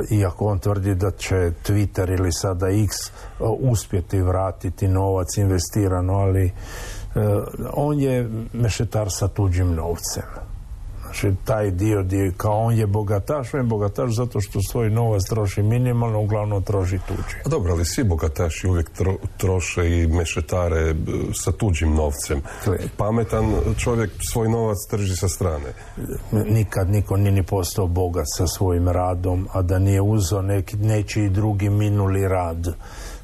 [0.10, 3.12] iako on tvrdi da će Twitter ili sada X e,
[3.60, 6.52] uspjeti vratiti novac investirano, ali e,
[7.74, 10.24] on je mešetar sa tuđim novcem.
[11.12, 15.22] Znači taj dio gdje kao on je bogataš, on je bogataš zato što svoj novac
[15.30, 17.36] troši minimalno, uglavnom troši tuđi.
[17.46, 20.94] A dobro, ali svi bogataši uvijek tro- troše i mešetare e,
[21.34, 22.42] sa tuđim novcem.
[22.66, 22.78] Gle.
[22.98, 25.74] Pametan čovjek svoj novac drži sa strane.
[26.32, 31.30] nikad niko nije ni postao bogat sa svojim radom, a da nije uzeo neki, nečiji
[31.30, 32.68] drugi minuli rad.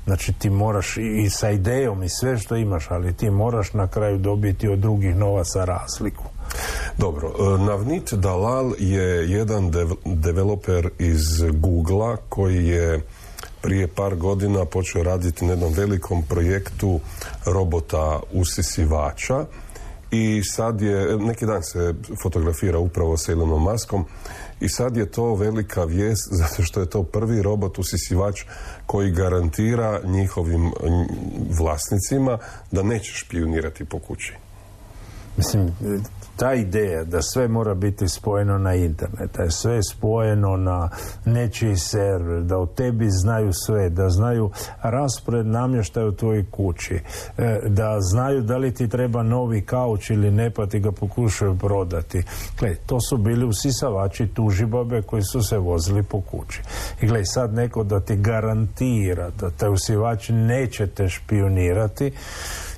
[0.06, 3.88] Znači ti moraš i, i sa idejom i sve što imaš, ali ti moraš na
[3.88, 6.23] kraju dobiti od drugih novaca razliku.
[6.98, 13.02] Dobro, e, Navnit Dalal je jedan dev- developer iz Googlea koji je
[13.62, 17.00] prije par godina počeo raditi na jednom velikom projektu
[17.46, 19.46] robota usisivača
[20.12, 24.06] i sad je, neki dan se fotografira upravo sa Elonom Maskom
[24.60, 28.44] i sad je to velika vijest zato što je to prvi robot usisivač
[28.86, 30.72] koji garantira njihovim
[31.60, 32.38] vlasnicima
[32.72, 34.47] da neće špionirati po kući.
[35.38, 35.71] Mislim,
[36.38, 40.89] ta ideja da sve mora biti spojeno na internet, da je sve spojeno na
[41.26, 47.00] nečiji server, da o tebi znaju sve, da znaju raspored namještaja u tvojoj kući,
[47.38, 51.58] e, da znaju da li ti treba novi kauč ili ne, pa ti ga pokušaju
[51.58, 52.23] prodati.
[52.60, 56.62] Gle, to su bili usisavači tužibabe koji su se vozili po kući.
[57.02, 62.12] I gle, sad neko da ti garantira da taj usivač neće te špionirati,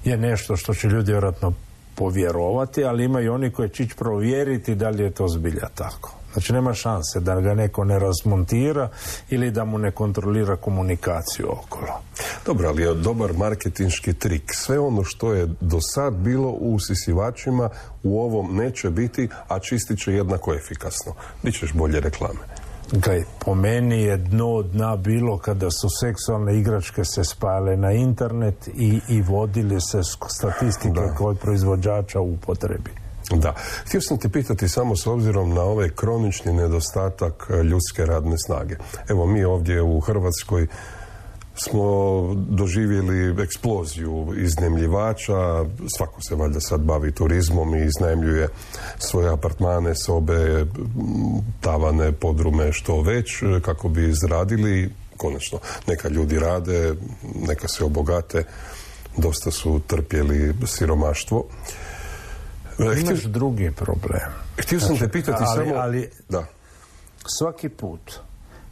[0.04, 1.54] je nešto što će ljudi vjerojatno
[2.00, 6.20] povjerovati, ali ima i oni koji će ići provjeriti da li je to zbilja tako.
[6.34, 8.90] Znači nema šanse da ga neko ne razmontira
[9.30, 12.02] ili da mu ne kontrolira komunikaciju okolo.
[12.46, 14.54] Dobro, ali je dobar marketinški trik.
[14.54, 17.70] Sve ono što je do sad bilo u usisivačima
[18.04, 21.14] u ovom neće biti, a čistit će jednako efikasno.
[21.44, 22.59] Bićeš bolje reklame.
[22.91, 28.67] Gle, po meni je dno dna bilo kada su seksualne igračke se spajale na internet
[28.67, 29.99] i, i vodili se
[30.30, 31.15] statistike Da.
[31.15, 32.91] kod proizvođača u upotrebi.
[33.32, 33.54] Da.
[33.86, 38.75] Htio sam te pitati samo s obzirom na ovaj kronični nedostatak e, ljudske radne snage.
[39.10, 40.67] Evo mi ovdje u Hrvatskoj
[41.60, 41.84] smo
[42.36, 45.65] doživjeli eksploziju iznajmljivača,
[45.98, 48.48] svako se valjda sad bavi turizmom i iznajmljuje
[49.00, 50.65] svoje apartmane, sobe,
[51.62, 56.93] tavane, podrume, što već, kako bi izradili, konačno, neka ljudi rade,
[57.48, 58.43] neka se obogate,
[59.17, 61.45] dosta su trpjeli siromaštvo.
[62.80, 64.22] E, htio- Imaš drugi problem.
[64.58, 65.80] Htio sam te pitati ali, samo...
[65.80, 66.45] ali Da.
[67.39, 68.19] svaki put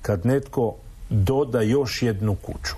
[0.01, 0.75] kad netko
[1.09, 2.75] doda još jednu kuću,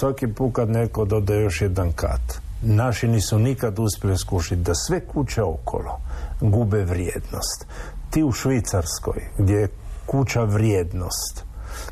[0.00, 5.00] svaki put kad netko doda još jedan kat, naši nisu nikad uspjeli skušiti da sve
[5.06, 6.00] kuće okolo
[6.40, 7.66] gube vrijednost.
[8.10, 9.68] Ti u Švicarskoj, gdje je
[10.06, 11.44] kuća vrijednost,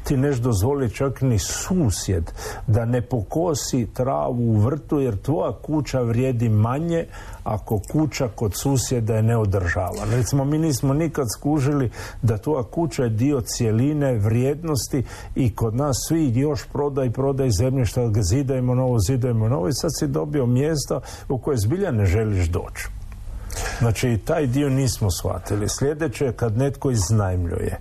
[0.05, 2.33] Ti neš dozvoli čak ni susjed
[2.67, 7.07] da ne pokosi travu u vrtu jer tvoja kuća vrijedi manje
[7.45, 10.17] ako kuća kod susjeda je neodržavana.
[10.17, 11.91] Recimo, mi nismo nikad skužili
[12.23, 18.11] da tvoja kuća je dio cijeline vrijednosti i kod nas svi još prodaj, prodaj zemljišta,
[18.31, 22.89] zidajmo novo, zidajmo novo i sad si dobio mjesta u koje zbilja ne želiš doći.
[23.79, 25.69] Znači, taj dio nismo shvatili.
[25.69, 27.79] Sljedeće je kad netko iznajmljuje.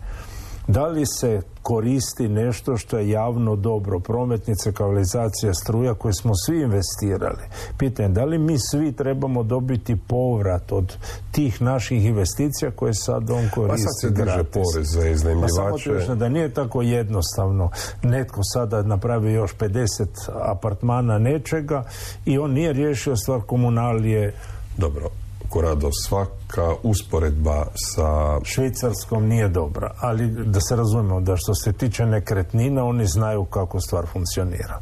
[0.70, 6.62] Da li se koristi nešto što je javno dobro, prometnice, kanalizacija, struja koje smo svi
[6.62, 7.44] investirali.
[7.78, 10.98] Pitanje, da li mi svi trebamo dobiti povrat od
[11.32, 15.94] tih naših investicija koje sad on koristi Pa sad se diže porez za iznajmljivače.
[15.94, 17.72] Pa samo da nije tako jednostavno.
[18.04, 20.06] Netko sada napravi još 50
[20.52, 21.84] apartmana nečega
[22.26, 24.34] i on nije riješio stvar komunalije
[24.80, 25.10] Dobro,
[25.50, 28.40] Korado, svaka usporedba sa...
[28.44, 33.82] Švicarskom nije dobra, ali da se razumemo da što se tiče nekretnina, oni znaju kako
[33.82, 34.80] stvar funkcionira.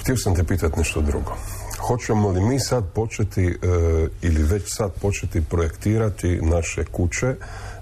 [0.00, 1.36] Htio sam te pitati nešto drugo.
[1.78, 3.56] Hoćemo li mi sad početi e,
[4.22, 7.34] ili već sad početi projektirati naše kuće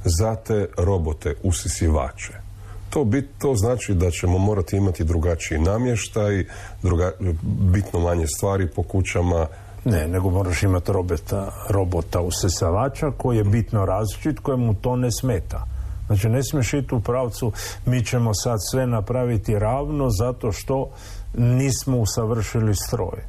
[0.04, 2.32] za te robote usisivače?
[2.90, 6.44] To, bit, to znači da ćemo morati imati drugačiji namještaj,
[6.82, 9.46] druga, bitno manje stvari po kućama,
[9.84, 15.64] ne, nego moraš imati robota, robota usisavača koji je bitno različit, kojemu to ne smeta.
[16.06, 17.52] Znači ne smiješ ići u pravcu
[17.86, 20.90] mi ćemo sad sve napraviti ravno zato što
[21.34, 23.22] nismo usavršili stroj.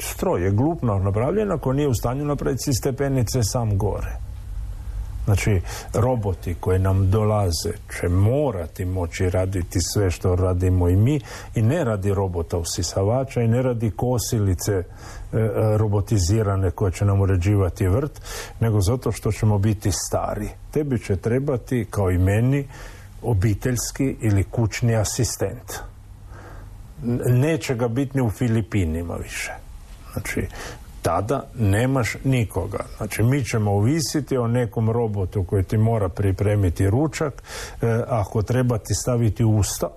[0.00, 4.27] Stroj je glupno napravljen ako nije u stanju napraviti stepenice sam gore.
[5.28, 5.60] Znači,
[5.94, 11.20] roboti koji nam dolaze će morati moći raditi sve što radimo i mi
[11.54, 14.82] i ne radi robota usisavača i ne radi kosilice e,
[15.32, 15.42] e,
[15.76, 18.20] robotizirane koje će nam uređivati vrt,
[18.60, 20.48] nego zato što ćemo biti stari.
[20.70, 22.68] Tebi će trebati, kao i meni,
[23.22, 25.72] obiteljski ili kućni asistent.
[27.26, 29.52] Neće ga biti ni u Filipinima više.
[30.12, 30.46] Znači,
[31.08, 32.84] tada nemaš nikoga.
[32.96, 37.42] Znači, mi ćemo uvisiti o nekom robotu koji ti mora pripremiti ručak,
[37.82, 39.88] e, ako treba ti staviti usta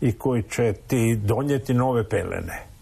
[0.00, 2.75] i koji će ti donijeti nove pelene.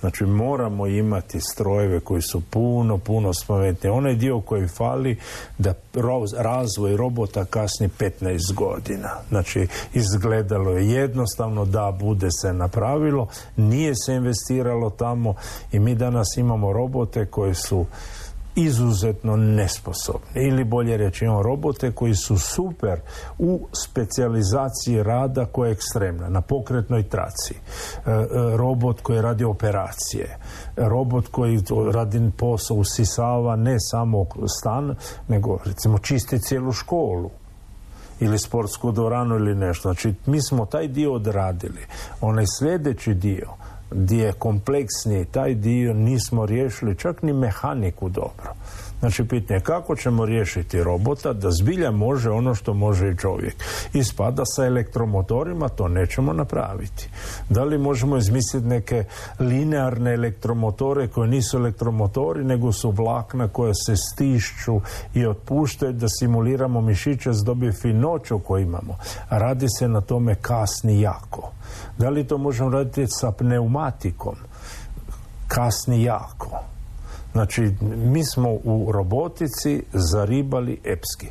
[0.00, 3.90] Znači moramo imati strojeve koji su puno, puno spomenutni.
[3.90, 5.18] Onaj dio koji fali
[5.58, 5.74] da
[6.38, 9.10] razvoj robota kasni 15 godina.
[9.28, 15.34] Znači izgledalo je jednostavno da bude se napravilo, nije se investiralo tamo
[15.72, 17.86] i mi danas imamo robote koji su
[18.54, 23.00] izuzetno nesposobni ili bolje reći imamo robote koji su super
[23.38, 30.38] u specijalizaciji rada koja je ekstremna na pokretnoj traci e, e, robot koji radi operacije
[30.76, 31.60] robot koji
[31.92, 34.26] radi posao usisava ne samo
[34.60, 34.94] stan
[35.28, 37.30] nego recimo čisti cijelu školu
[38.20, 39.82] ili sportsku dvoranu ili nešto.
[39.82, 41.86] Znači, mi smo taj dio odradili.
[42.20, 43.48] Onaj sljedeći dio
[43.90, 48.54] gdje je kompleksniji taj dio nismo riješili čak ni mehaniku dobro.
[49.00, 53.54] Znači, pitanje kako ćemo riješiti robota da zbilja može ono što može i čovjek.
[53.92, 57.08] Ispada sa elektromotorima, to nećemo napraviti.
[57.48, 59.04] Da li možemo izmisliti neke
[59.38, 64.80] linearne elektromotore koje nisu elektromotori, nego su vlakna koja se stišću
[65.14, 68.98] i otpuštaju da simuliramo mišiće s dobije finoću koju imamo.
[69.30, 71.52] Radi se na tome kasni jako.
[71.98, 74.34] Da li to možemo raditi sa pneumatikom?
[75.48, 76.69] Kasni jako.
[77.32, 81.26] Znači, mi smo u robotici zaribali epski.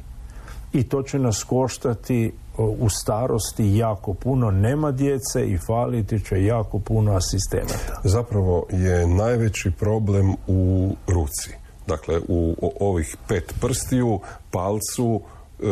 [0.73, 4.51] I to će nas koštati u starosti jako puno.
[4.51, 8.01] Nema djece i faliti će jako puno asistenata.
[8.03, 11.51] Zapravo je najveći problem u ruci.
[11.87, 14.19] Dakle, u ovih pet prstiju,
[14.51, 15.63] palcu e,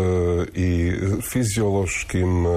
[0.54, 2.50] i fiziološkim e,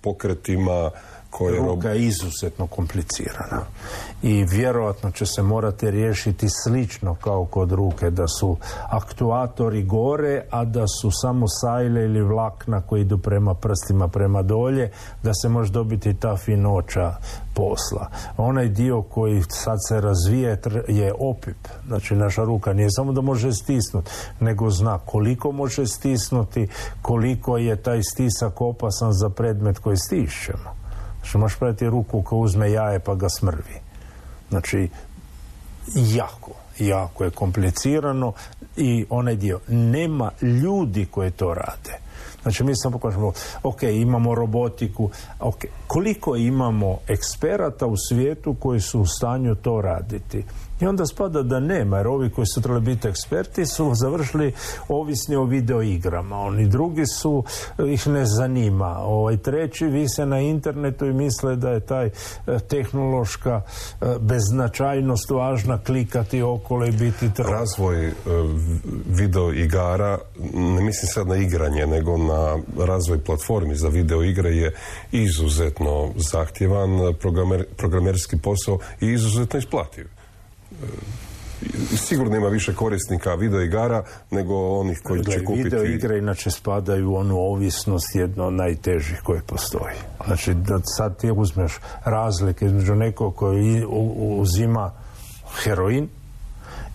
[0.00, 0.90] pokretima
[1.30, 1.58] koje...
[1.58, 3.60] Ruka je izuzetno komplicirana
[4.22, 8.56] i vjerojatno će se morati riješiti slično kao kod ruke, da su
[8.88, 14.90] aktuatori gore, a da su samo sajle ili vlakna koji idu prema prstima prema dolje,
[15.22, 17.14] da se može dobiti ta finoća
[17.54, 18.06] posla.
[18.36, 21.68] Onaj dio koji sad se razvije je opip.
[21.86, 26.68] Znači naša ruka nije samo da može stisnuti, nego zna koliko može stisnuti,
[27.02, 30.79] koliko je taj stisak opasan za predmet koji stišćemo.
[31.20, 33.80] Znači možeš praviti ruku ko uzme jaje pa ga smrvi.
[34.48, 34.88] Znači,
[35.96, 38.32] jako, jako je komplicirano
[38.76, 39.60] i onaj dio.
[39.68, 41.98] Nema ljudi koji to rade.
[42.42, 45.10] Znači mi samo pokažemo, ok, imamo robotiku,
[45.40, 50.44] ok, koliko imamo eksperata u svijetu koji su u stanju to raditi?
[50.80, 54.52] I onda spada da nema, jer ovi koji su trebali biti eksperti su završili
[54.88, 56.40] ovisni o videoigrama.
[56.40, 57.44] Oni drugi su,
[57.88, 58.98] ih ne zanima.
[58.98, 62.10] Ovaj treći vise na internetu i misle da je taj eh,
[62.68, 67.30] tehnološka eh, beznačajnost važna klikati okolo i biti.
[67.38, 68.12] Razvoj e,
[69.06, 70.18] video igara,
[70.54, 74.74] ne mislim sad na igranje, nego na razvoj platformi za video igre je
[75.12, 80.19] izuzetno zahtjevan programer, programerski posao i izuzetno isplativ.
[81.96, 85.64] Sigurno ima više korisnika video igara nego onih koji će kupiti...
[85.64, 89.94] Video igre inače spadaju u onu ovisnost jedno od najtežih koje postoji.
[90.26, 93.84] Znači da sad ti uzmeš razlike između nekog koji
[94.38, 94.92] uzima
[95.64, 96.08] heroin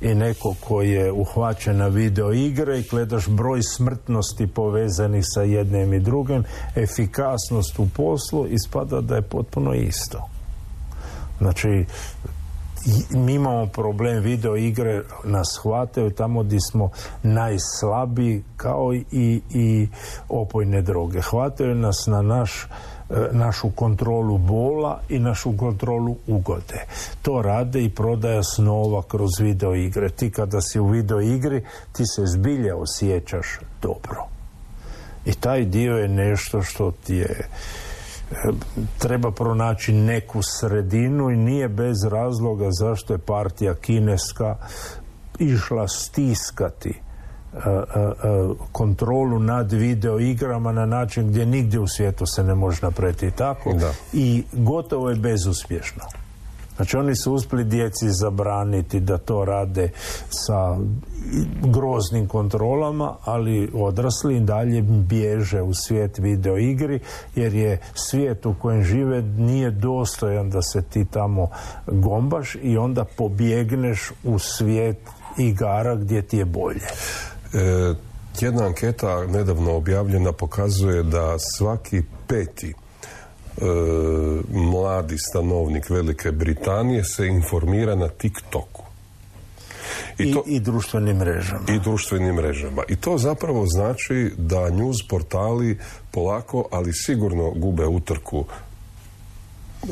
[0.01, 5.93] i neko koji je uhvaćen na video igre i gledaš broj smrtnosti povezanih sa jednim
[5.93, 6.43] i drugim,
[6.75, 10.29] efikasnost u poslu ispada da je potpuno isto.
[11.38, 11.86] Znači,
[13.09, 16.89] mi imamo problem video igre nas hvataju tamo gdje smo
[17.23, 19.88] najslabiji kao i, i
[20.29, 21.21] opojne droge.
[21.21, 22.67] Hvataju nas na naš
[23.09, 26.86] E, našu kontrolu bola i našu kontrolu ugode.
[27.21, 30.09] To rade i prodaja snova kroz video igre.
[30.09, 34.27] Ti kada si u video igri, ti se zbilje osjećaš dobro.
[35.25, 37.49] I taj dio je nešto što ti je
[38.97, 44.55] treba pronaći neku sredinu i nije bez razloga zašto je partija kineska
[45.39, 47.01] išla stiskati
[48.71, 53.73] kontrolu nad video igrama na način gdje nigdje u svijetu se ne može napraviti tako
[54.13, 56.03] i gotovo je bezuspješno.
[56.76, 59.89] Znači oni su uspjeli djeci zabraniti da to rade
[60.30, 60.78] sa
[61.61, 66.99] groznim kontrolama, ali odrasli dalje bježe u svijet video igri
[67.36, 71.49] jer je svijet u kojem žive nije dostojan da se ti tamo
[71.88, 74.97] gombaš i onda pobjegneš u svijet
[75.38, 76.86] igara gdje ti je bolje.
[77.53, 77.93] E,
[78.39, 82.73] jedna anketa nedavno objavljena pokazuje da svaki peti
[84.51, 88.84] mladi stanovnik Velike Britanije se informira na TikToku.
[90.18, 91.62] I, to, I, društvenim mrežama.
[91.70, 92.84] I društvenim mrežama.
[92.88, 95.80] I to zapravo znači da news portali
[96.12, 98.45] polako, ali sigurno gube utrku.
[99.84, 99.88] E,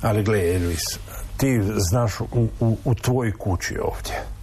[0.00, 0.98] ali gle, Elvis,
[1.36, 4.34] ti znaš u, u, u tvojoj kući ovdje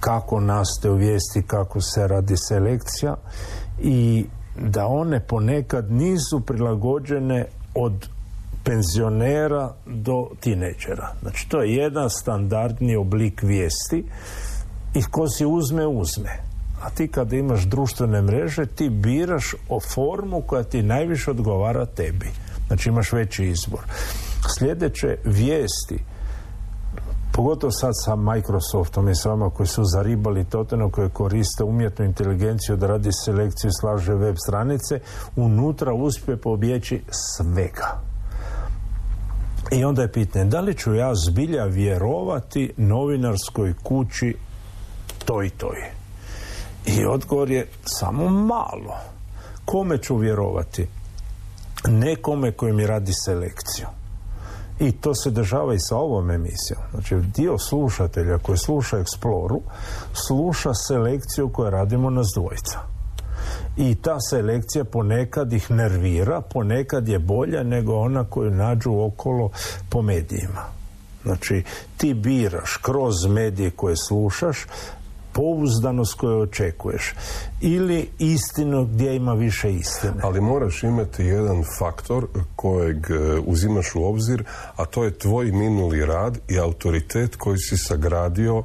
[0.00, 3.16] kako nastoje vijesti, kako se radi selekcija
[3.82, 4.26] i
[4.60, 8.08] da one ponekad nisu prilagođene od
[8.64, 11.12] penzionera do tineđera.
[11.22, 14.04] Znači to je jedan standardni oblik vijesti
[14.94, 16.30] i ko si uzme, uzme.
[16.82, 22.26] A ti kada imaš društvene mreže, ti biraš o formu koja ti najviše odgovara tebi.
[22.66, 23.80] Znači imaš veći izbor.
[24.58, 25.98] Sljedeće vijesti
[27.32, 29.22] pogotovo sad sa Microsoftom i s
[29.54, 35.00] koji su zaribali toteno koje koriste umjetnu inteligenciju da radi selekciju slaže web stranice
[35.36, 38.00] unutra uspije pobjeći svega.
[39.72, 44.36] I onda je pitanje da li ću ja zbilja vjerovati novinarskoj kući
[45.24, 45.76] toj toj?
[46.86, 48.96] I odgovor je samo malo.
[49.64, 50.88] Kome ću vjerovati?
[51.88, 53.99] Nekome koji mi radi selekciju
[54.80, 56.80] i to se dešava i sa ovom emisijom.
[56.90, 59.60] Znači, dio slušatelja koji sluša Exploru
[60.26, 62.78] sluša selekciju koju radimo na dvojica.
[63.76, 69.50] I ta selekcija ponekad ih nervira, ponekad je bolja nego ona koju nađu okolo
[69.90, 70.64] po medijima.
[71.22, 71.64] Znači,
[71.96, 74.66] ti biraš kroz medije koje slušaš
[75.32, 77.14] pouzdanost koju očekuješ
[77.60, 80.20] ili istinu gdje ima više istine.
[80.22, 82.26] Ali moraš imati jedan faktor
[82.56, 84.44] kojeg e, uzimaš u obzir,
[84.76, 88.64] a to je tvoj minuli rad i autoritet koji si sagradio e,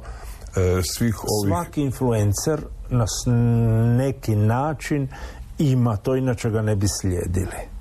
[0.82, 1.54] svih ovih...
[1.54, 2.60] Svaki influencer
[2.90, 3.06] na
[3.96, 5.08] neki način
[5.58, 7.76] ima to, inače ga ne bi slijedili.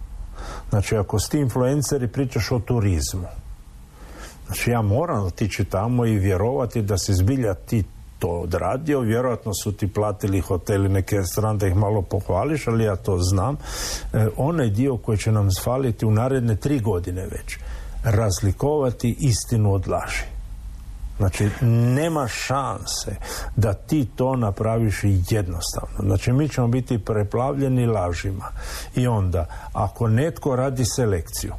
[0.70, 3.28] Znači, ako si ti influenceri pričaš o turizmu,
[4.46, 7.84] Znači ja moram otići tamo i vjerovati da se zbilja ti
[8.26, 12.96] to odradio, vjerojatno su ti platili hoteli neke strane da ih malo pohvališ, ali ja
[12.96, 13.56] to znam.
[14.14, 17.58] E, onaj dio koji će nam sfaliti u naredne tri godine već,
[18.04, 20.24] razlikovati istinu od laži.
[21.18, 21.50] Znači,
[21.96, 23.16] nema šanse
[23.56, 25.98] da ti to napraviš jednostavno.
[26.00, 28.46] Znači, mi ćemo biti preplavljeni lažima.
[28.96, 31.54] I onda, ako netko radi selekciju,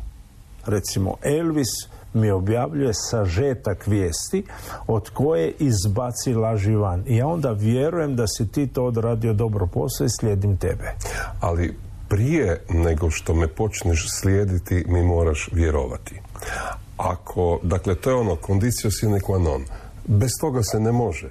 [0.67, 4.45] recimo Elvis mi objavljuje sažetak vijesti
[4.87, 7.05] od koje izbaci laži van.
[7.07, 10.95] I ja onda vjerujem da si ti to odradio dobro posao i slijedim tebe.
[11.41, 11.77] Ali
[12.09, 16.21] prije nego što me počneš slijediti mi moraš vjerovati.
[16.97, 19.65] Ako, dakle, to je ono, kondicio sine qua non.
[20.07, 21.31] Bez toga se ne može.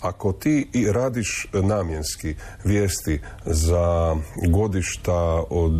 [0.00, 4.16] Ako ti i radiš namjenski vijesti za
[4.48, 5.72] godišta od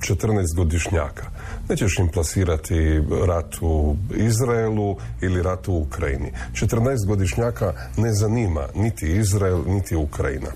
[0.00, 1.22] 14 godišnjaka,
[1.68, 6.32] nećeš im plasirati rat u Izraelu ili rat u Ukrajini.
[6.52, 10.50] 14 godišnjaka ne zanima niti Izrael, niti Ukrajina.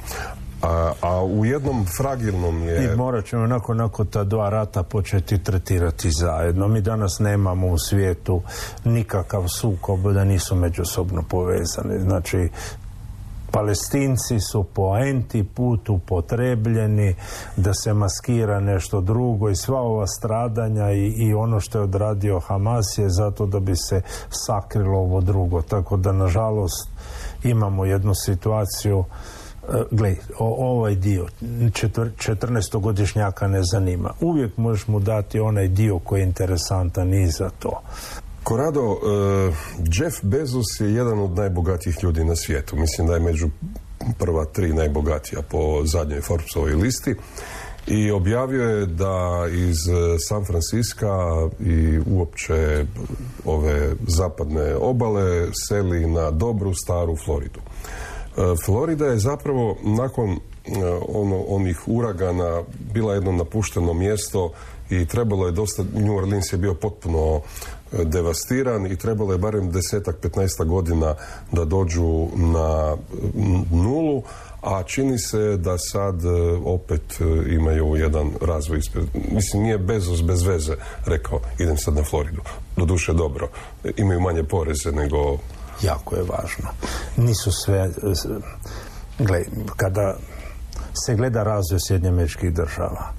[0.63, 2.85] A, a u jednom fragilnom je...
[2.85, 6.69] I morat ćemo nakon, nakon ta dva rata početi tretirati zajedno.
[6.69, 8.43] Mi danas nemamo u svijetu
[8.85, 12.01] nikakav sukob da nisu međusobno povezani.
[12.01, 12.49] Znači,
[13.51, 17.15] Palestinci su po enti put upotrebljeni
[17.57, 22.41] da se maskira nešto drugo i sva ova stradanja i, i ono što je odradio
[22.41, 25.63] Hamas je zato da bi se sakrilo ovo drugo.
[25.63, 26.89] Tako da nažalost
[27.45, 29.05] imamo jednu situaciju
[29.69, 34.11] e, Gle, ovaj dio 14-godišnjaka ne zanima.
[34.21, 37.81] Uvijek možeš mu dati onaj dio koji je interesantan i za to.
[38.51, 38.99] Korado, uh,
[39.79, 42.77] Jeff Bezos je jedan od najbogatijih ljudi na svijetu.
[42.77, 43.49] Mislim da je među
[44.19, 47.15] prva tri najbogatija po zadnjoj Forbesovoj listi
[47.87, 49.77] i objavio je da iz
[50.29, 51.07] San Francisca
[51.61, 52.87] i uopće
[53.45, 57.61] ove zapadne obale seli na dobru staru Floridu.
[57.61, 60.39] Uh, Florida je zapravo nakon
[61.09, 62.63] ono, onih uragana
[62.95, 64.53] bila jedno napušteno mjesto
[64.91, 67.41] i trebalo je dosta, New Orleans je bio potpuno
[67.93, 71.15] devastiran i trebalo je barem desetak, petnaestak godina
[71.53, 72.97] da dođu na
[73.71, 74.23] nulu,
[74.63, 76.29] a čini se da sad e,
[76.65, 77.25] opet e,
[77.55, 79.05] imaju jedan razvoj ispred.
[79.31, 80.77] Mislim, nije Bezos bez veze
[81.07, 82.43] rekao, idem sad na Floridu.
[82.77, 83.49] Doduše dobro,
[83.97, 85.39] imaju manje poreze nego...
[85.83, 86.71] Jako je važno.
[87.17, 87.79] Nisu sve...
[87.79, 87.91] E,
[89.19, 89.45] gle,
[89.77, 90.17] kada
[91.07, 93.13] se gleda razvoj Sjednjamečkih država,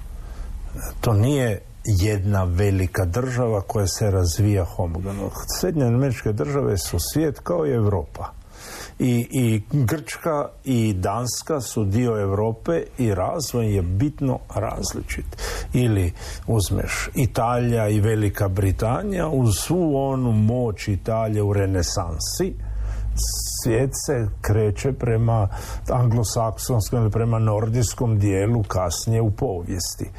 [1.00, 5.30] to nije jedna velika država koja se razvija homogeno.
[5.60, 8.32] Srednje američke države su svijet kao i Europa.
[8.98, 15.24] I, I Grčka i Danska su dio Europe i razvoj je bitno različit.
[15.72, 16.12] Ili
[16.46, 22.54] uzmeš Italija i Velika Britanija uz svu onu moć Italije u renesansi,
[23.62, 25.48] svijet se kreće prema
[25.90, 30.10] anglosaksonskom ili prema nordijskom dijelu kasnije u povijesti.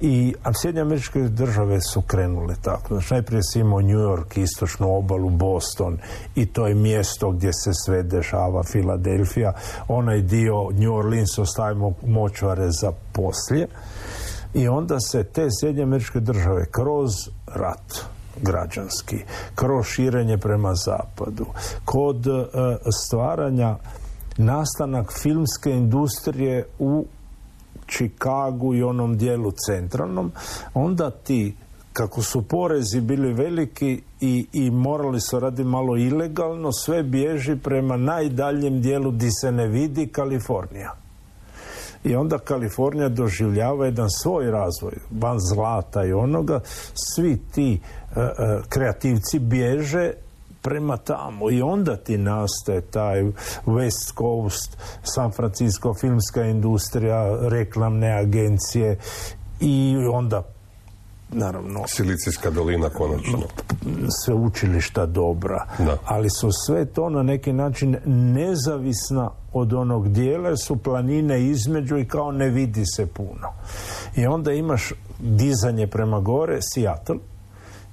[0.00, 2.94] I Sjedinje američke države su krenule tako.
[2.94, 5.98] Znači, najprije si imao New York, istočnu obalu, Boston
[6.34, 9.52] i to je mjesto gdje se sve dešava, Filadelfija.
[9.88, 13.68] Onaj dio New Orleans ostavimo močvare za poslije.
[14.54, 17.10] I onda se te Sjedinje američke države kroz
[17.46, 19.18] rat građanski,
[19.54, 21.46] kroz širenje prema zapadu,
[21.84, 22.44] kod uh,
[23.06, 23.76] stvaranja
[24.36, 27.06] nastanak filmske industrije u
[27.86, 30.32] Čikagu i onom dijelu centralnom,
[30.74, 31.54] onda ti
[31.92, 37.96] kako su porezi bili veliki i, i morali su raditi malo ilegalno, sve bježi prema
[37.96, 41.03] najdaljem dijelu di se ne vidi Kalifornija.
[42.04, 46.60] I onda Kalifornija doživljava jedan svoj razvoj, van zlata i onoga,
[46.94, 47.80] svi ti
[48.16, 50.12] e, e, kreativci bježe
[50.62, 51.50] prema tamo.
[51.50, 53.22] I onda ti nastaje taj
[53.66, 58.98] West Coast, San Francisco filmska industrija, reklamne agencije.
[59.60, 60.42] I onda
[61.32, 61.80] naravno.
[61.86, 63.38] Silicijska dolina konačno.
[64.24, 65.66] Sve učilišta dobra.
[65.78, 65.96] Da.
[66.04, 72.08] ali su sve to na neki način nezavisna od onog dijela su planine između i
[72.08, 73.52] kao ne vidi se puno.
[74.16, 77.16] I onda imaš dizanje prema gore Seattle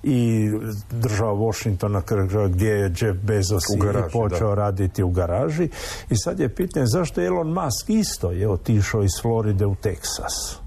[0.04, 0.50] i
[0.92, 2.02] država Washingtona
[2.50, 5.70] gdje je Jeff Bezos garaži, počeo raditi u garaži?
[6.10, 10.61] I sad je pitanje zašto Elon Musk isto je otišao iz Floride u Teksas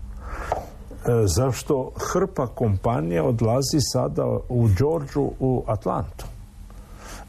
[1.24, 6.24] zašto hrpa kompanija odlazi sada u Georgiju u Atlantu?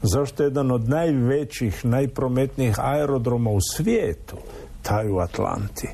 [0.02, 4.36] Zašto je jedan od najvećih najprometnijih aerodroma u svijetu
[4.82, 5.88] taj u Atlanti?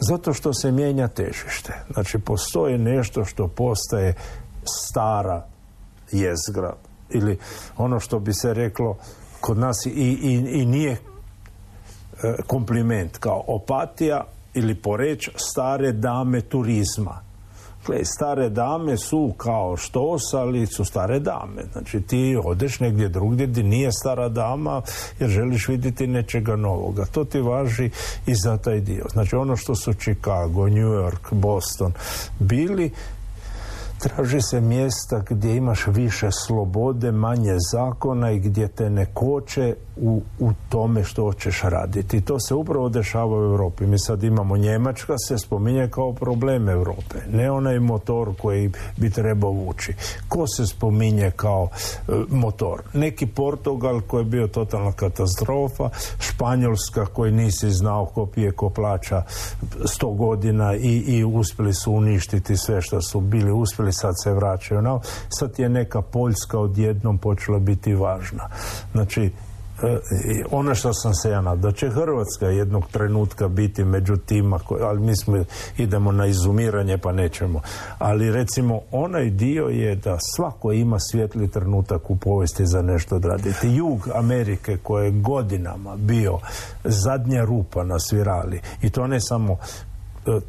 [0.00, 1.72] Zato što se mijenja težište.
[1.92, 4.14] Znači postoji nešto što postaje
[4.64, 5.46] stara
[6.12, 6.74] jezgra
[7.10, 7.38] ili
[7.76, 8.96] ono što bi se reklo
[9.40, 10.98] kod nas i, i, i nije e,
[12.46, 14.24] kompliment kao opatija
[14.54, 17.27] ili poreć stare dame turizma.
[17.88, 21.62] Gle, stare dame su kao što ali su stare dame.
[21.72, 24.82] Znači ti odeš negdje drugdje gdje nije stara dama
[25.18, 27.04] jer želiš vidjeti nečega novoga.
[27.04, 27.90] To ti važi
[28.26, 29.04] i za taj dio.
[29.12, 31.92] Znači ono što su Chicago, New York, Boston
[32.38, 32.92] bili
[33.98, 40.22] Traži se mjesta gdje imaš više slobode, manje zakona i gdje te ne koče u,
[40.38, 42.20] u tome što hoćeš raditi.
[42.20, 43.86] To se upravo dešava u Europi.
[43.86, 47.16] Mi sad imamo Njemačka se spominje kao problem Europe.
[47.32, 49.94] Ne onaj motor koji bi trebao vući.
[50.28, 51.68] Ko se spominje kao
[52.08, 52.82] e, motor?
[52.92, 55.88] Neki Portugal koji je bio totalna katastrofa,
[56.18, 59.22] Španjolska koji nisi znao ko pije, ko plaća
[59.84, 64.82] sto godina i, i uspjeli su uništiti sve što su bili uspjeli, sad se vraćaju.
[64.82, 68.48] No, sad je neka Poljska odjednom počela biti važna.
[68.92, 69.30] Znači,
[69.82, 69.98] E,
[70.50, 75.16] ono što sam se ja da će Hrvatska jednog trenutka biti među tima, ali mi
[75.16, 75.44] smo
[75.76, 77.60] idemo na izumiranje pa nećemo.
[77.98, 83.68] Ali recimo onaj dio je da svako ima svijetli trenutak u povijesti za nešto odraditi.
[83.68, 86.38] Jug Amerike koji je godinama bio
[86.84, 89.56] zadnja rupa na svirali i to ne samo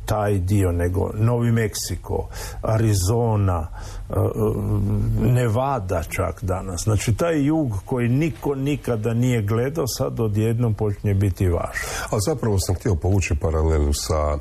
[0.05, 2.27] taj dio, nego Novi Meksiko,
[2.61, 3.67] Arizona,
[4.09, 6.83] e, e, Nevada čak danas.
[6.83, 11.89] Znači taj jug koji niko nikada nije gledao, sad odjednom počinje biti važan.
[12.11, 14.37] A zapravo sam htio povući paralelu sa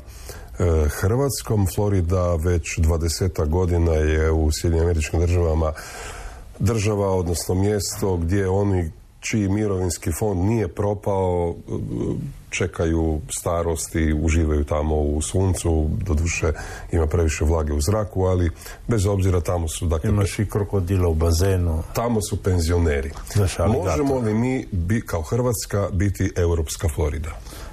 [0.89, 1.67] Hrvatskom.
[1.75, 5.73] Florida već 20 godina je u Sjedinim američkim državama
[6.59, 11.55] država, odnosno mjesto gdje oni čiji mirovinski fond nije propao,
[12.49, 16.53] čekaju starosti, uživaju tamo u suncu, doduše
[16.91, 18.51] ima previše vlage u zraku, ali
[18.87, 19.85] bez obzira tamo su...
[19.85, 21.83] Dakle, Imaš i krokodila u bazenu.
[21.93, 23.11] Tamo su penzioneri.
[23.67, 27.29] Možemo li mi bi, kao Hrvatska biti europska Florida?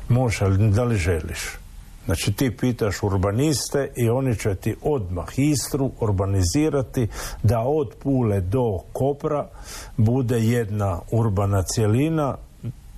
[0.09, 1.59] Može, ali da li želiš?
[2.07, 7.09] Znači ti pitaš urbaniste i oni će ti odmah Istru urbanizirati
[7.43, 9.49] da od Pule do Kopra
[9.97, 12.37] bude jedna urbana cjelina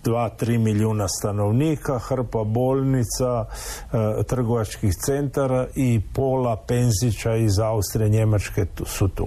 [0.04, 9.08] 2-3 milijuna stanovnika, hrpa bolnica, e, trgovačkih centara i pola penzića iz Austrije, Njemačke su
[9.08, 9.26] tu.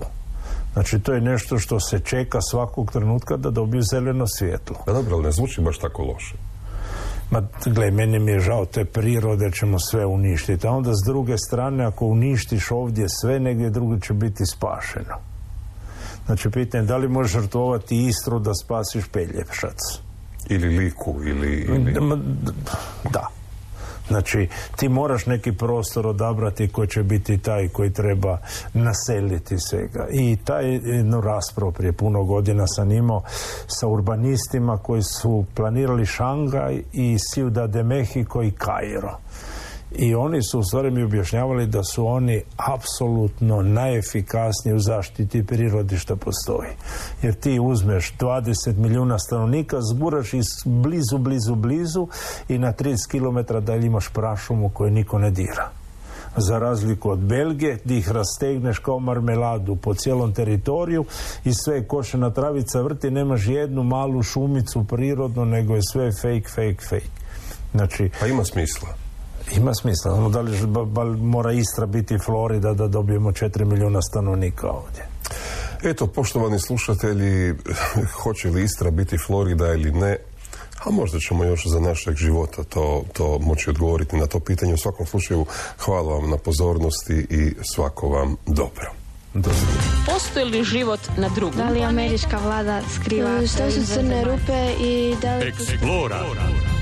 [0.73, 4.75] Znači to je nešto što se čeka svakog trenutka da dobiju zeleno svjetlo.
[4.85, 6.50] Pa dobro, ali ne zvuči baš tako loše.
[7.31, 10.67] Ma, gle, meni mi je žao te prirode, ćemo sve uništiti.
[10.67, 15.15] A onda s druge strane, ako uništiš ovdje sve, negdje drugo će biti spašeno.
[16.25, 19.77] Znači, pitanje da li možeš žrtvovati Istru da spasiš Peljepšac?
[20.49, 21.51] Ili Liku, ili...
[21.61, 21.93] ili...
[23.13, 23.27] Da.
[24.07, 28.37] Znači, ti moraš neki prostor odabrati koji će biti taj koji treba
[28.73, 30.07] naseliti svega.
[30.11, 33.23] I taj jednu raspravu prije puno godina sam imao
[33.67, 39.17] sa urbanistima koji su planirali Šangaj i Ciudad de Mexico i Kairo
[39.95, 45.97] i oni su u stvari mi objašnjavali da su oni apsolutno najefikasniji u zaštiti prirodi
[45.97, 46.69] što postoji.
[47.21, 52.07] Jer ti uzmeš 20 milijuna stanovnika, zguraš iz blizu, blizu, blizu
[52.49, 55.69] i na 30 km dalje imaš prašumu koju niko ne dira.
[56.37, 61.05] Za razliku od Belgije, gdje ih rastegneš kao marmeladu po cijelom teritoriju
[61.45, 66.85] i sve košena travica vrti, nemaš jednu malu šumicu prirodno, nego je sve fake, fake,
[66.89, 67.21] fake.
[67.73, 69.00] Znači, pa ima smisla.
[69.57, 70.13] Ima smisla.
[70.13, 75.07] Ono, da li mora Istra biti Florida da dobijemo 4 milijuna stanovnika ovdje?
[75.83, 77.55] Eto, poštovani slušatelji,
[78.23, 80.17] hoće li Istra biti Florida ili ne,
[80.83, 84.73] a možda ćemo još za našeg života to, to moći odgovoriti na to pitanje.
[84.73, 85.45] U svakom slučaju,
[85.77, 89.00] hvala vam na pozornosti i svako vam dobro.
[90.05, 91.57] Postoji li život na drugom?
[91.57, 93.37] Da li američka vlada skriva?
[93.47, 95.51] Što su crne rupe i da li...
[95.51, 96.19] Explora.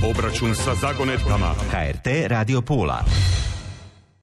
[0.10, 1.56] Obračun sa zagonetkama.
[1.72, 3.04] HRT Radio Pula.